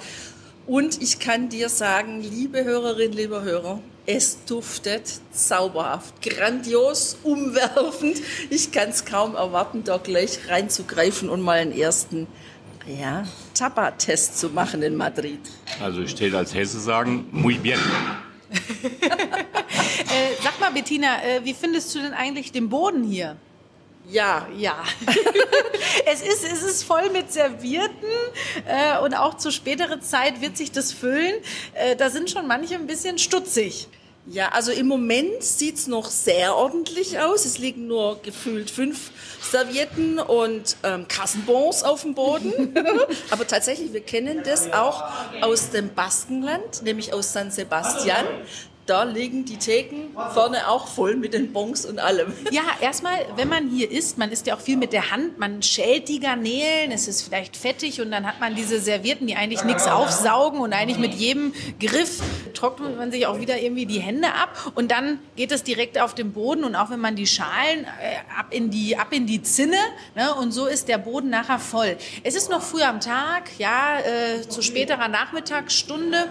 Und 0.67 1.01
ich 1.01 1.19
kann 1.19 1.49
dir 1.49 1.69
sagen, 1.69 2.21
liebe 2.21 2.63
Hörerin, 2.63 3.11
lieber 3.11 3.43
Hörer, 3.43 3.79
es 4.05 4.45
duftet 4.45 5.19
zauberhaft, 5.31 6.21
grandios, 6.21 7.17
umwerfend. 7.23 8.21
Ich 8.49 8.71
kann 8.71 8.89
es 8.89 9.05
kaum 9.05 9.35
erwarten, 9.35 9.83
da 9.83 9.97
gleich 9.97 10.47
reinzugreifen 10.47 11.29
und 11.29 11.41
mal 11.41 11.59
einen 11.59 11.71
ersten 11.71 12.27
ja, 12.87 13.25
Tapa-Test 13.53 14.39
zu 14.39 14.49
machen 14.49 14.83
in 14.83 14.95
Madrid. 14.95 15.39
Also 15.81 16.01
ich 16.01 16.11
stehe 16.11 16.35
als 16.37 16.53
Hesse 16.53 16.79
sagen, 16.79 17.27
muy 17.31 17.55
bien. 17.55 17.79
äh, 18.51 20.35
sag 20.43 20.59
mal, 20.59 20.71
Bettina, 20.71 21.23
äh, 21.23 21.43
wie 21.43 21.53
findest 21.53 21.93
du 21.95 21.99
denn 21.99 22.13
eigentlich 22.13 22.51
den 22.51 22.69
Boden 22.69 23.03
hier? 23.03 23.37
Ja. 24.09 24.47
Ja. 24.57 24.83
es, 26.05 26.21
ist, 26.21 26.43
es 26.43 26.63
ist 26.63 26.83
voll 26.83 27.09
mit 27.09 27.31
Servierten 27.31 28.07
äh, 28.67 28.99
und 28.99 29.13
auch 29.13 29.37
zu 29.37 29.51
späterer 29.51 29.99
Zeit 30.01 30.41
wird 30.41 30.57
sich 30.57 30.71
das 30.71 30.91
füllen. 30.91 31.35
Äh, 31.73 31.95
da 31.95 32.09
sind 32.09 32.29
schon 32.29 32.47
manche 32.47 32.75
ein 32.75 32.87
bisschen 32.87 33.17
stutzig. 33.17 33.87
Ja, 34.27 34.49
also 34.49 34.71
im 34.71 34.87
Moment 34.87 35.43
sieht's 35.43 35.85
noch 35.85 36.09
sehr 36.09 36.55
ordentlich 36.55 37.19
aus. 37.19 37.45
Es 37.45 37.59
liegen 37.59 37.85
nur 37.85 38.19
gefühlt 38.23 38.71
fünf 38.71 39.11
Servietten 39.39 40.17
und 40.17 40.77
ähm, 40.81 41.07
Kassenbons 41.07 41.83
auf 41.83 42.01
dem 42.01 42.15
Boden. 42.15 42.73
Aber 43.29 43.45
tatsächlich, 43.45 43.93
wir 43.93 44.01
kennen 44.01 44.41
das 44.43 44.73
auch 44.73 45.03
aus 45.41 45.69
dem 45.69 45.93
Baskenland, 45.93 46.81
nämlich 46.81 47.13
aus 47.13 47.33
San 47.33 47.51
Sebastian 47.51 48.25
da 48.85 49.03
liegen 49.03 49.45
die 49.45 49.57
Theken 49.57 50.15
vorne 50.33 50.67
auch 50.69 50.87
voll 50.87 51.15
mit 51.15 51.33
den 51.33 51.51
Bons 51.53 51.85
und 51.85 51.99
allem. 51.99 52.33
Ja, 52.51 52.61
erstmal, 52.79 53.25
wenn 53.35 53.49
man 53.49 53.69
hier 53.69 53.91
isst, 53.91 54.17
man 54.17 54.31
isst 54.31 54.47
ja 54.47 54.55
auch 54.55 54.61
viel 54.61 54.77
mit 54.77 54.93
der 54.93 55.11
Hand, 55.11 55.39
man 55.39 55.61
schält 55.61 56.07
die 56.07 56.19
Garnelen, 56.19 56.91
es 56.91 57.07
ist 57.07 57.23
vielleicht 57.23 57.57
fettig 57.57 57.99
und 57.99 58.11
dann 58.11 58.25
hat 58.25 58.39
man 58.39 58.55
diese 58.55 58.79
Servierten, 58.79 59.27
die 59.27 59.35
eigentlich 59.35 59.63
nichts 59.63 59.87
aufsaugen 59.87 60.59
und 60.59 60.71
eigentlich 60.71 60.99
mit 60.99 61.13
jedem 61.13 61.53
Griff 61.79 62.21
trocknet 62.53 62.97
man 62.97 63.11
sich 63.11 63.27
auch 63.27 63.39
wieder 63.39 63.59
irgendwie 63.59 63.85
die 63.85 63.99
Hände 63.99 64.27
ab 64.29 64.71
und 64.75 64.91
dann 64.91 65.19
geht 65.35 65.51
es 65.51 65.63
direkt 65.63 65.99
auf 65.99 66.15
den 66.15 66.31
Boden 66.31 66.63
und 66.63 66.75
auch 66.75 66.91
wenn 66.91 66.99
man 67.01 67.15
die 67.15 67.27
Schalen 67.27 67.83
äh, 67.83 68.39
ab, 68.39 68.47
in 68.51 68.69
die, 68.69 68.95
ab 68.95 69.07
in 69.11 69.25
die 69.25 69.41
Zinne 69.41 69.77
ne, 70.15 70.33
und 70.35 70.51
so 70.51 70.67
ist 70.67 70.87
der 70.87 70.99
Boden 70.99 71.29
nachher 71.29 71.59
voll. 71.59 71.97
Es 72.23 72.35
ist 72.35 72.49
noch 72.49 72.61
früh 72.61 72.83
am 72.83 72.99
Tag, 73.01 73.49
ja, 73.57 73.99
äh, 73.99 74.47
zu 74.47 74.61
späterer 74.61 75.07
Nachmittagsstunde 75.07 76.29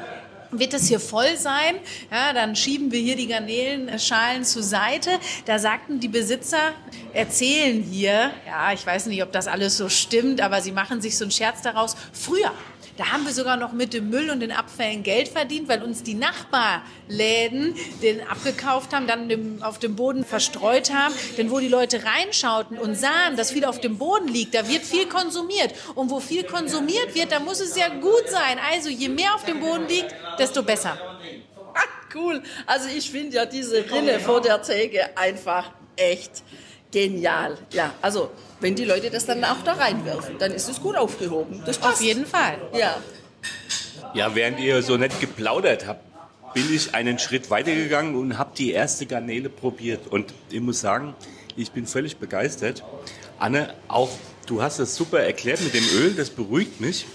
wird 0.59 0.75
es 0.75 0.89
hier 0.89 1.01
voll 1.01 1.37
sein. 1.37 1.77
Ja, 2.11 2.33
dann 2.33 2.57
schieben 2.57 2.93
wir 2.93 3.01
hier 3.01 3.17
die 3.17 3.27
Garnelenschalen 3.27 4.45
zur 4.45 4.63
Seite. 4.63 5.11
Da 5.45 5.59
sagten 5.59 6.01
die 6.01 6.09
Besitzer, 6.09 6.73
erzählen 7.13 7.83
hier, 7.83 8.31
ja, 8.47 8.73
ich 8.73 8.87
weiß 8.87 9.07
nicht, 9.07 9.23
ob 9.23 9.33
das 9.33 9.47
alles 9.47 9.77
so 9.77 9.89
stimmt, 9.89 10.41
aber 10.41 10.61
sie 10.61 10.73
machen 10.73 11.01
sich 11.01 11.17
so 11.17 11.25
einen 11.25 11.31
Scherz 11.31 11.63
daraus. 11.63 11.97
Früher 12.13 12.53
da 12.97 13.11
haben 13.11 13.25
wir 13.25 13.33
sogar 13.33 13.57
noch 13.57 13.73
mit 13.73 13.93
dem 13.93 14.09
Müll 14.09 14.31
und 14.31 14.41
den 14.41 14.53
Abfällen 14.53 15.03
Geld 15.03 15.29
verdient, 15.29 15.69
weil 15.69 15.83
uns 15.83 16.03
die 16.03 16.15
Nachbarläden 16.15 17.75
den 18.03 18.21
abgekauft 18.29 18.93
haben, 18.95 19.07
dann 19.07 19.63
auf 19.63 19.79
dem 19.79 19.97
Boden 19.97 20.25
verstreut 20.25 20.93
haben. 20.93 21.15
Denn 21.37 21.51
wo 21.51 21.59
die 21.59 21.69
Leute 21.69 22.03
reinschauten 22.05 22.79
und 22.79 22.95
sahen, 22.95 23.37
dass 23.37 23.51
viel 23.51 23.65
auf 23.65 23.81
dem 23.81 23.99
Boden 23.99 24.29
liegt, 24.29 24.55
da 24.55 24.69
wird 24.69 24.83
viel 24.83 25.07
konsumiert. 25.07 25.75
Und 25.97 26.11
wo 26.11 26.21
viel 26.21 26.45
konsumiert 26.45 27.15
wird, 27.15 27.33
da 27.33 27.41
muss 27.41 27.61
es 27.61 27.77
ja 27.77 27.89
gut 27.89 28.29
sein. 28.29 28.59
Also 28.73 28.89
je 28.91 29.09
mehr 29.09 29.35
auf 29.35 29.45
dem 29.45 29.61
Boden 29.61 29.89
liegt, 29.89 30.15
desto 30.39 30.63
besser. 30.63 30.97
cool. 32.15 32.43
Also 32.67 32.89
ich 32.89 33.11
finde 33.11 33.37
ja 33.37 33.47
diese 33.47 33.91
Rinne 33.91 34.21
vor 34.21 34.41
der 34.41 34.63
Theke 34.63 35.17
einfach 35.17 35.73
echt 35.97 36.45
genial. 36.95 37.59
Ja, 37.73 37.93
also 38.01 38.31
wenn 38.61 38.75
die 38.77 38.85
Leute 38.85 39.11
das 39.11 39.27
dann 39.27 39.45
auch 39.45 39.63
da 39.65 39.75
reinwerfen, 39.75 40.39
dann 40.39 40.53
ist 40.53 40.69
es 40.69 40.81
gut 40.81 40.97
aufgehoben. 40.97 41.63
Das 41.67 41.77
passt. 41.77 41.95
Auf 41.95 42.01
jeden 42.01 42.25
Fall. 42.25 42.57
Ja. 42.73 42.97
Ja, 44.15 44.35
während 44.35 44.61
ihr 44.61 44.83
so 44.83 44.97
nett 44.97 45.21
geplaudert 45.21 45.87
habt, 45.87 46.03
bin 46.55 46.73
ich 46.73 46.95
einen 46.95 47.19
Schritt 47.19 47.51
weitergegangen 47.51 48.15
und 48.15 48.39
habe 48.39 48.53
die 48.57 48.71
erste 48.71 49.07
Garnele 49.07 49.49
probiert. 49.49 50.07
Und 50.07 50.33
ich 50.51 50.61
muss 50.61 50.81
sagen, 50.81 51.15
ich 51.57 51.73
bin 51.73 51.87
völlig 51.87 52.17
begeistert. 52.19 52.85
Anne, 53.39 53.75
auch 53.89 54.11
du 54.47 54.63
hast 54.63 54.79
es 54.79 54.95
super 54.95 55.19
erklärt 55.19 55.61
mit 55.63 55.75
dem 55.75 55.85
Öl, 55.97 56.15
das 56.15 56.31
beruhigt 56.31 56.81
mich. 56.81 57.07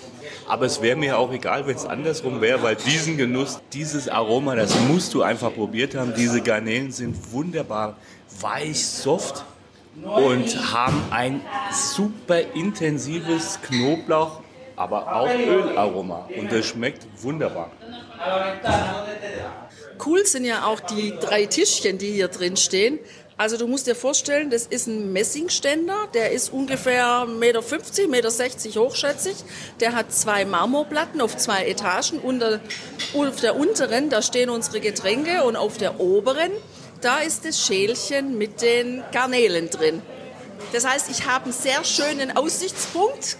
Aber 0.46 0.65
es 0.65 0.82
wäre 0.82 0.98
mir 0.98 1.18
auch 1.18 1.32
egal, 1.32 1.68
wenn 1.68 1.76
es 1.76 1.86
andersrum 1.86 2.42
wäre, 2.42 2.62
weil 2.63 2.76
diesen 2.76 3.18
Genuss, 3.18 3.60
dieses 3.72 4.10
Aroma, 4.10 4.56
das 4.56 4.78
musst 4.80 5.13
du 5.13 5.22
einfach 5.22 5.54
probiert 5.54 5.96
haben. 5.96 6.13
Diese 6.18 6.42
Garnelen 6.42 6.92
sind 6.92 7.32
wunderbar 7.32 7.98
weich, 8.42 8.86
soft 8.86 9.46
und 10.04 10.74
haben 10.74 11.02
ein 11.12 11.42
super 11.72 12.40
intensives 12.54 13.60
Knoblauch, 13.62 14.42
aber 14.76 15.14
auch 15.14 15.30
Ölaroma. 15.30 16.28
Und 16.38 16.52
das 16.52 16.66
schmeckt 16.66 17.06
wunderbar. 17.22 17.72
Cool 20.06 20.26
sind 20.26 20.46
ja 20.46 20.66
auch 20.66 20.80
die 20.80 21.14
drei 21.20 21.46
Tischchen, 21.46 21.98
die 21.98 22.12
hier 22.12 22.30
drin 22.30 22.56
stehen. 22.56 23.00
Also 23.40 23.56
du 23.56 23.68
musst 23.68 23.88
dir 23.88 23.96
vorstellen, 23.96 24.50
das 24.50 24.66
ist 24.68 24.88
ein 24.88 25.14
Messingständer, 25.14 25.96
der 26.14 26.32
ist 26.32 26.52
ungefähr 26.52 27.06
1,50 27.26 27.38
Meter, 27.38 27.60
1,60 27.62 28.10
Meter 28.68 28.82
hoch, 28.82 28.96
schätze 28.96 29.30
ich. 29.30 29.38
Der 29.80 29.96
hat 29.96 30.12
zwei 30.12 30.44
Marmorplatten 30.44 31.22
auf 31.22 31.38
zwei 31.38 31.66
Etagen. 31.66 32.20
Unter, 32.20 32.60
auf 33.14 33.40
der 33.40 33.56
unteren, 33.56 34.10
da 34.10 34.22
stehen 34.22 34.50
unsere 34.50 34.82
Getränke 34.82 35.46
und 35.46 35.56
auf 35.56 35.78
der 35.78 36.02
oberen 36.02 36.52
da 37.02 37.20
ist 37.20 37.46
das 37.46 37.66
Schälchen 37.66 38.38
mit 38.38 38.62
den 38.62 39.04
Garnelen 39.12 39.70
drin. 39.70 40.02
Das 40.74 40.86
heißt, 40.86 41.10
ich 41.10 41.26
habe 41.26 41.46
einen 41.46 41.54
sehr 41.54 41.84
schönen 41.84 42.36
Aussichtspunkt. 42.36 43.38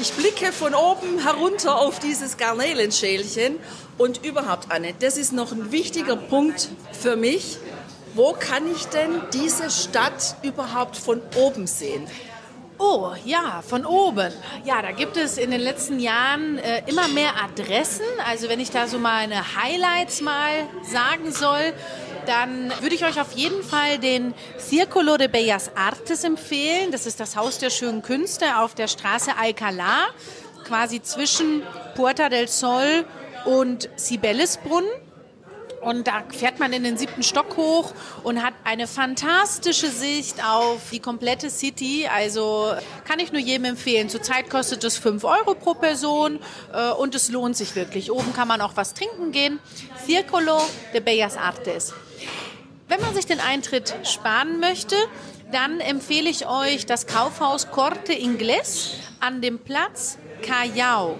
Ich 0.00 0.12
blicke 0.12 0.52
von 0.52 0.74
oben 0.74 1.18
herunter 1.18 1.76
auf 1.76 1.98
dieses 1.98 2.36
Garnelenschälchen 2.36 3.58
und 3.96 4.24
überhaupt, 4.24 4.70
Anne, 4.70 4.94
das 4.98 5.16
ist 5.16 5.32
noch 5.32 5.52
ein 5.52 5.72
wichtiger 5.72 6.16
Punkt 6.16 6.68
für 6.92 7.16
mich. 7.16 7.58
Wo 8.14 8.32
kann 8.32 8.70
ich 8.70 8.86
denn 8.86 9.22
diese 9.32 9.70
Stadt 9.70 10.36
überhaupt 10.42 10.96
von 10.96 11.20
oben 11.36 11.66
sehen? 11.66 12.06
Oh, 12.80 13.12
ja, 13.24 13.60
von 13.66 13.84
oben. 13.84 14.32
Ja, 14.64 14.82
da 14.82 14.92
gibt 14.92 15.16
es 15.16 15.36
in 15.36 15.50
den 15.50 15.60
letzten 15.60 15.98
Jahren 15.98 16.58
äh, 16.58 16.82
immer 16.86 17.08
mehr 17.08 17.32
Adressen. 17.42 18.06
Also 18.24 18.48
wenn 18.48 18.60
ich 18.60 18.70
da 18.70 18.86
so 18.86 19.00
meine 19.00 19.56
Highlights 19.56 20.20
mal 20.20 20.68
sagen 20.84 21.32
soll, 21.32 21.72
dann 22.28 22.70
würde 22.80 22.94
ich 22.94 23.04
euch 23.04 23.18
auf 23.18 23.32
jeden 23.32 23.62
Fall 23.62 23.98
den 23.98 24.34
Circolo 24.58 25.16
de 25.16 25.28
Bellas 25.28 25.70
Artes 25.74 26.24
empfehlen. 26.24 26.92
Das 26.92 27.06
ist 27.06 27.20
das 27.20 27.36
Haus 27.36 27.58
der 27.58 27.70
schönen 27.70 28.02
Künste 28.02 28.58
auf 28.58 28.74
der 28.74 28.86
Straße 28.86 29.30
Alcalá, 29.32 30.08
quasi 30.64 31.02
zwischen 31.02 31.62
Puerta 31.94 32.28
del 32.28 32.46
Sol 32.46 33.06
und 33.46 33.88
Sibellisbrunnen. 33.96 34.90
Und 35.80 36.06
da 36.06 36.24
fährt 36.28 36.58
man 36.58 36.72
in 36.72 36.82
den 36.82 36.98
siebten 36.98 37.22
Stock 37.22 37.56
hoch 37.56 37.94
und 38.24 38.42
hat 38.42 38.52
eine 38.64 38.86
fantastische 38.86 39.88
Sicht 39.88 40.44
auf 40.44 40.80
die 40.92 40.98
komplette 40.98 41.48
City. 41.48 42.08
Also 42.12 42.74
kann 43.06 43.20
ich 43.20 43.32
nur 43.32 43.40
jedem 43.40 43.64
empfehlen. 43.64 44.10
Zurzeit 44.10 44.50
kostet 44.50 44.84
es 44.84 44.98
5 44.98 45.24
Euro 45.24 45.54
pro 45.54 45.74
Person 45.74 46.40
äh, 46.74 46.90
und 46.90 47.14
es 47.14 47.30
lohnt 47.30 47.56
sich 47.56 47.74
wirklich. 47.74 48.10
Oben 48.10 48.34
kann 48.34 48.48
man 48.48 48.60
auch 48.60 48.72
was 48.74 48.92
trinken 48.92 49.32
gehen. 49.32 49.60
Circolo 50.04 50.60
de 50.92 51.00
Bellas 51.00 51.36
Artes. 51.36 51.94
Wenn 52.88 53.02
man 53.02 53.14
sich 53.14 53.26
den 53.26 53.40
Eintritt 53.40 53.94
sparen 54.04 54.60
möchte, 54.60 54.96
dann 55.52 55.80
empfehle 55.80 56.30
ich 56.30 56.46
euch 56.46 56.86
das 56.86 57.06
Kaufhaus 57.06 57.70
Corte 57.70 58.14
Inglés 58.14 58.94
an 59.20 59.42
dem 59.42 59.58
Platz 59.58 60.16
Callao. 60.40 61.18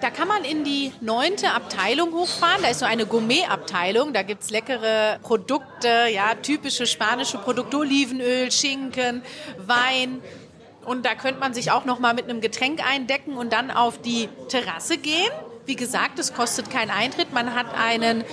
Da 0.00 0.10
kann 0.10 0.26
man 0.26 0.44
in 0.44 0.64
die 0.64 0.92
neunte 1.00 1.52
Abteilung 1.52 2.12
hochfahren. 2.12 2.62
Da 2.62 2.70
ist 2.70 2.80
so 2.80 2.86
eine 2.86 3.06
Gourmet-Abteilung. 3.06 4.12
Da 4.12 4.22
gibt 4.22 4.42
es 4.42 4.50
leckere 4.50 5.20
Produkte, 5.22 6.06
ja, 6.12 6.34
typische 6.34 6.86
spanische 6.86 7.38
Produkte, 7.38 7.78
Olivenöl, 7.78 8.50
Schinken, 8.50 9.22
Wein. 9.58 10.20
Und 10.84 11.06
da 11.06 11.14
könnte 11.14 11.38
man 11.38 11.54
sich 11.54 11.70
auch 11.70 11.84
noch 11.84 12.00
mal 12.00 12.14
mit 12.14 12.24
einem 12.24 12.40
Getränk 12.40 12.84
eindecken 12.84 13.36
und 13.36 13.52
dann 13.52 13.70
auf 13.70 14.00
die 14.00 14.28
Terrasse 14.48 14.98
gehen. 14.98 15.30
Wie 15.66 15.76
gesagt, 15.76 16.18
es 16.18 16.32
kostet 16.32 16.70
keinen 16.70 16.90
Eintritt. 16.90 17.32
Man 17.32 17.54
hat 17.54 17.66
einen 17.74 18.24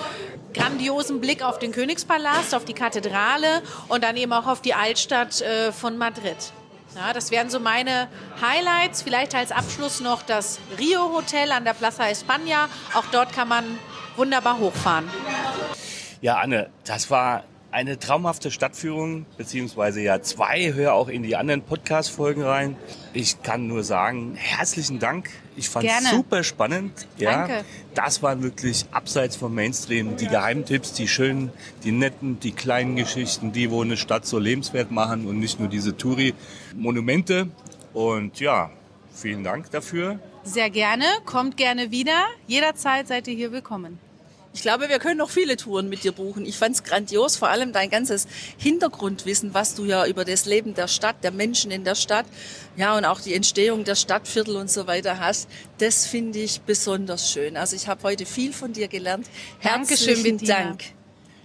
grandiosen 0.56 1.22
Blick 1.22 1.44
auf 1.44 1.60
den 1.60 1.72
Königspalast, 1.72 2.56
auf 2.56 2.66
die 2.66 2.74
Kathedrale 2.74 3.62
und 3.88 4.04
dann 4.04 4.18
eben 4.18 4.34
auch 4.34 4.48
auf 4.48 4.62
die 4.62 4.74
Altstadt 4.74 5.42
äh, 5.42 5.72
von 5.72 5.98
Madrid. 5.98 6.38
Ja, 6.96 7.12
das 7.12 7.30
wären 7.30 7.50
so 7.50 7.60
meine 7.60 8.08
Highlights. 8.42 9.02
Vielleicht 9.02 9.36
als 9.36 9.52
Abschluss 9.52 10.00
noch 10.00 10.22
das 10.22 10.60
Rio 10.80 11.14
Hotel 11.14 11.52
an 11.52 11.66
der 11.66 11.74
Plaza 11.74 12.06
España. 12.06 12.70
Auch 12.94 13.04
dort 13.12 13.34
kann 13.34 13.50
man 13.50 13.66
wunderbar 14.16 14.60
hochfahren. 14.60 15.10
Ja, 16.22 16.38
Anne, 16.38 16.70
das 16.86 17.12
war 17.12 17.44
eine 17.72 18.00
traumhafte 18.00 18.50
Stadtführung, 18.50 19.26
beziehungsweise 19.36 20.00
ja 20.00 20.22
zwei. 20.22 20.72
Hör 20.74 20.94
auch 20.94 21.10
in 21.10 21.24
die 21.24 21.36
anderen 21.36 21.62
Podcast-Folgen 21.64 22.44
rein. 22.44 22.78
Ich 23.12 23.44
kann 23.44 23.68
nur 23.68 23.84
sagen, 23.84 24.36
herzlichen 24.36 25.00
Dank. 25.00 25.30
Ich 25.58 25.70
fand 25.70 25.86
es 25.86 26.10
super 26.10 26.44
spannend. 26.44 27.08
Ja, 27.18 27.48
Danke. 27.48 27.66
Das 27.94 28.22
waren 28.22 28.44
wirklich 28.44 28.86
abseits 28.92 29.36
vom 29.36 29.56
Mainstream 29.56 30.18
die 30.18 30.28
Geheimtipps, 30.28 30.94
die 30.94 31.08
schönen, 31.08 31.52
die 31.84 31.92
netten, 31.92 32.40
die 32.40 32.52
kleinen 32.52 32.96
Geschichten, 32.96 33.52
die 33.52 33.72
wo 33.72 33.82
eine 33.82 33.98
Stadt 33.98 34.26
so 34.26 34.38
lebenswert 34.38 34.92
machen 34.92 35.28
und 35.28 35.40
nicht 35.40 35.60
nur 35.60 35.70
diese 35.70 35.96
Touri-Monumente. 35.96 37.48
Und 37.94 38.40
ja, 38.40 38.70
vielen 39.14 39.44
Dank 39.44 39.72
dafür. 39.72 40.20
Sehr 40.44 40.70
gerne. 40.70 41.06
Kommt 41.26 41.58
gerne 41.58 41.92
wieder. 41.92 42.26
Jederzeit 42.48 43.08
seid 43.08 43.28
ihr 43.28 43.36
hier 43.36 43.52
willkommen. 43.52 43.98
Ich 44.56 44.62
glaube, 44.62 44.88
wir 44.88 45.00
können 45.00 45.18
noch 45.18 45.30
viele 45.30 45.58
Touren 45.58 45.90
mit 45.90 46.06
dir 46.06 46.14
buchen. 46.14 46.46
Ich 46.46 46.58
fand 46.58 46.76
es 46.76 46.84
grandios, 46.84 47.36
vor 47.36 47.50
allem 47.50 47.74
dein 47.74 47.90
ganzes 47.90 48.26
Hintergrundwissen, 48.58 49.54
was 49.54 49.76
du 49.76 49.84
ja 49.84 50.08
über 50.08 50.24
das 50.24 50.46
Leben 50.46 50.74
der 50.74 50.88
Stadt, 50.88 51.18
der 51.24 51.32
Menschen 51.32 51.72
in 51.72 51.84
der 51.84 51.96
Stadt, 51.96 52.26
ja 52.78 52.98
und 52.98 53.04
auch 53.04 53.20
die 53.20 53.34
Entstehung 53.34 53.84
der 53.84 53.96
Stadtviertel 53.96 54.56
und 54.56 54.72
so 54.72 54.88
weiter 54.88 55.20
hast. 55.20 55.50
Das 55.80 56.08
finde 56.08 56.40
ich 56.40 56.62
besonders 56.62 57.30
schön. 57.30 57.58
Also 57.58 57.76
ich 57.76 57.90
habe 57.90 58.02
heute 58.04 58.26
viel 58.26 58.54
von 58.54 58.72
dir 58.72 58.88
gelernt. 58.88 59.28
Herzlichen 59.60 60.38
Dankeschön, 60.38 60.48
Dank. 60.48 60.84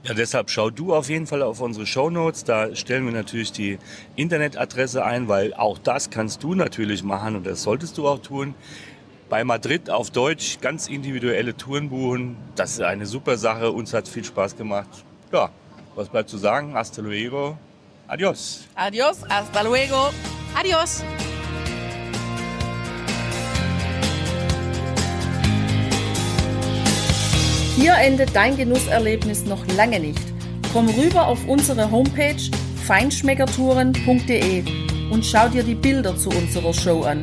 Ja, 0.04 0.14
deshalb 0.14 0.48
schau 0.48 0.70
du 0.70 0.94
auf 0.94 1.08
jeden 1.08 1.26
Fall 1.26 1.42
auf 1.42 1.60
unsere 1.60 1.86
Shownotes. 1.86 2.44
Da 2.44 2.76
stellen 2.76 3.06
wir 3.06 3.12
natürlich 3.12 3.50
die 3.50 3.78
Internetadresse 4.14 5.04
ein, 5.04 5.26
weil 5.26 5.52
auch 5.52 5.78
das 5.78 6.10
kannst 6.10 6.44
du 6.44 6.54
natürlich 6.54 7.02
machen 7.02 7.34
und 7.34 7.44
das 7.44 7.64
solltest 7.64 7.98
du 7.98 8.06
auch 8.06 8.22
tun 8.22 8.54
bei 9.30 9.44
Madrid 9.44 9.88
auf 9.88 10.10
Deutsch 10.10 10.58
ganz 10.60 10.88
individuelle 10.88 11.56
Touren 11.56 11.88
buchen. 11.88 12.36
Das 12.56 12.72
ist 12.72 12.82
eine 12.82 13.06
super 13.06 13.38
Sache. 13.38 13.70
Uns 13.70 13.94
hat 13.94 14.08
viel 14.08 14.24
Spaß 14.24 14.56
gemacht. 14.56 14.88
Ja, 15.32 15.50
was 15.94 16.08
bleibt 16.08 16.28
zu 16.28 16.36
sagen? 16.36 16.74
Hasta 16.74 17.00
luego. 17.00 17.56
Adios. 18.08 18.66
Adios. 18.74 19.22
Hasta 19.28 19.62
luego. 19.62 20.10
Adios. 20.54 21.04
Hier 27.76 27.94
endet 27.94 28.34
dein 28.34 28.56
Genusserlebnis 28.56 29.44
noch 29.44 29.64
lange 29.76 30.00
nicht. 30.00 30.20
Komm 30.72 30.88
rüber 30.88 31.28
auf 31.28 31.46
unsere 31.46 31.90
Homepage 31.90 32.50
feinschmeckertouren.de 32.84 34.64
und 35.10 35.24
schau 35.24 35.48
dir 35.48 35.62
die 35.62 35.76
Bilder 35.76 36.16
zu 36.16 36.30
unserer 36.30 36.74
Show 36.74 37.02
an. 37.04 37.22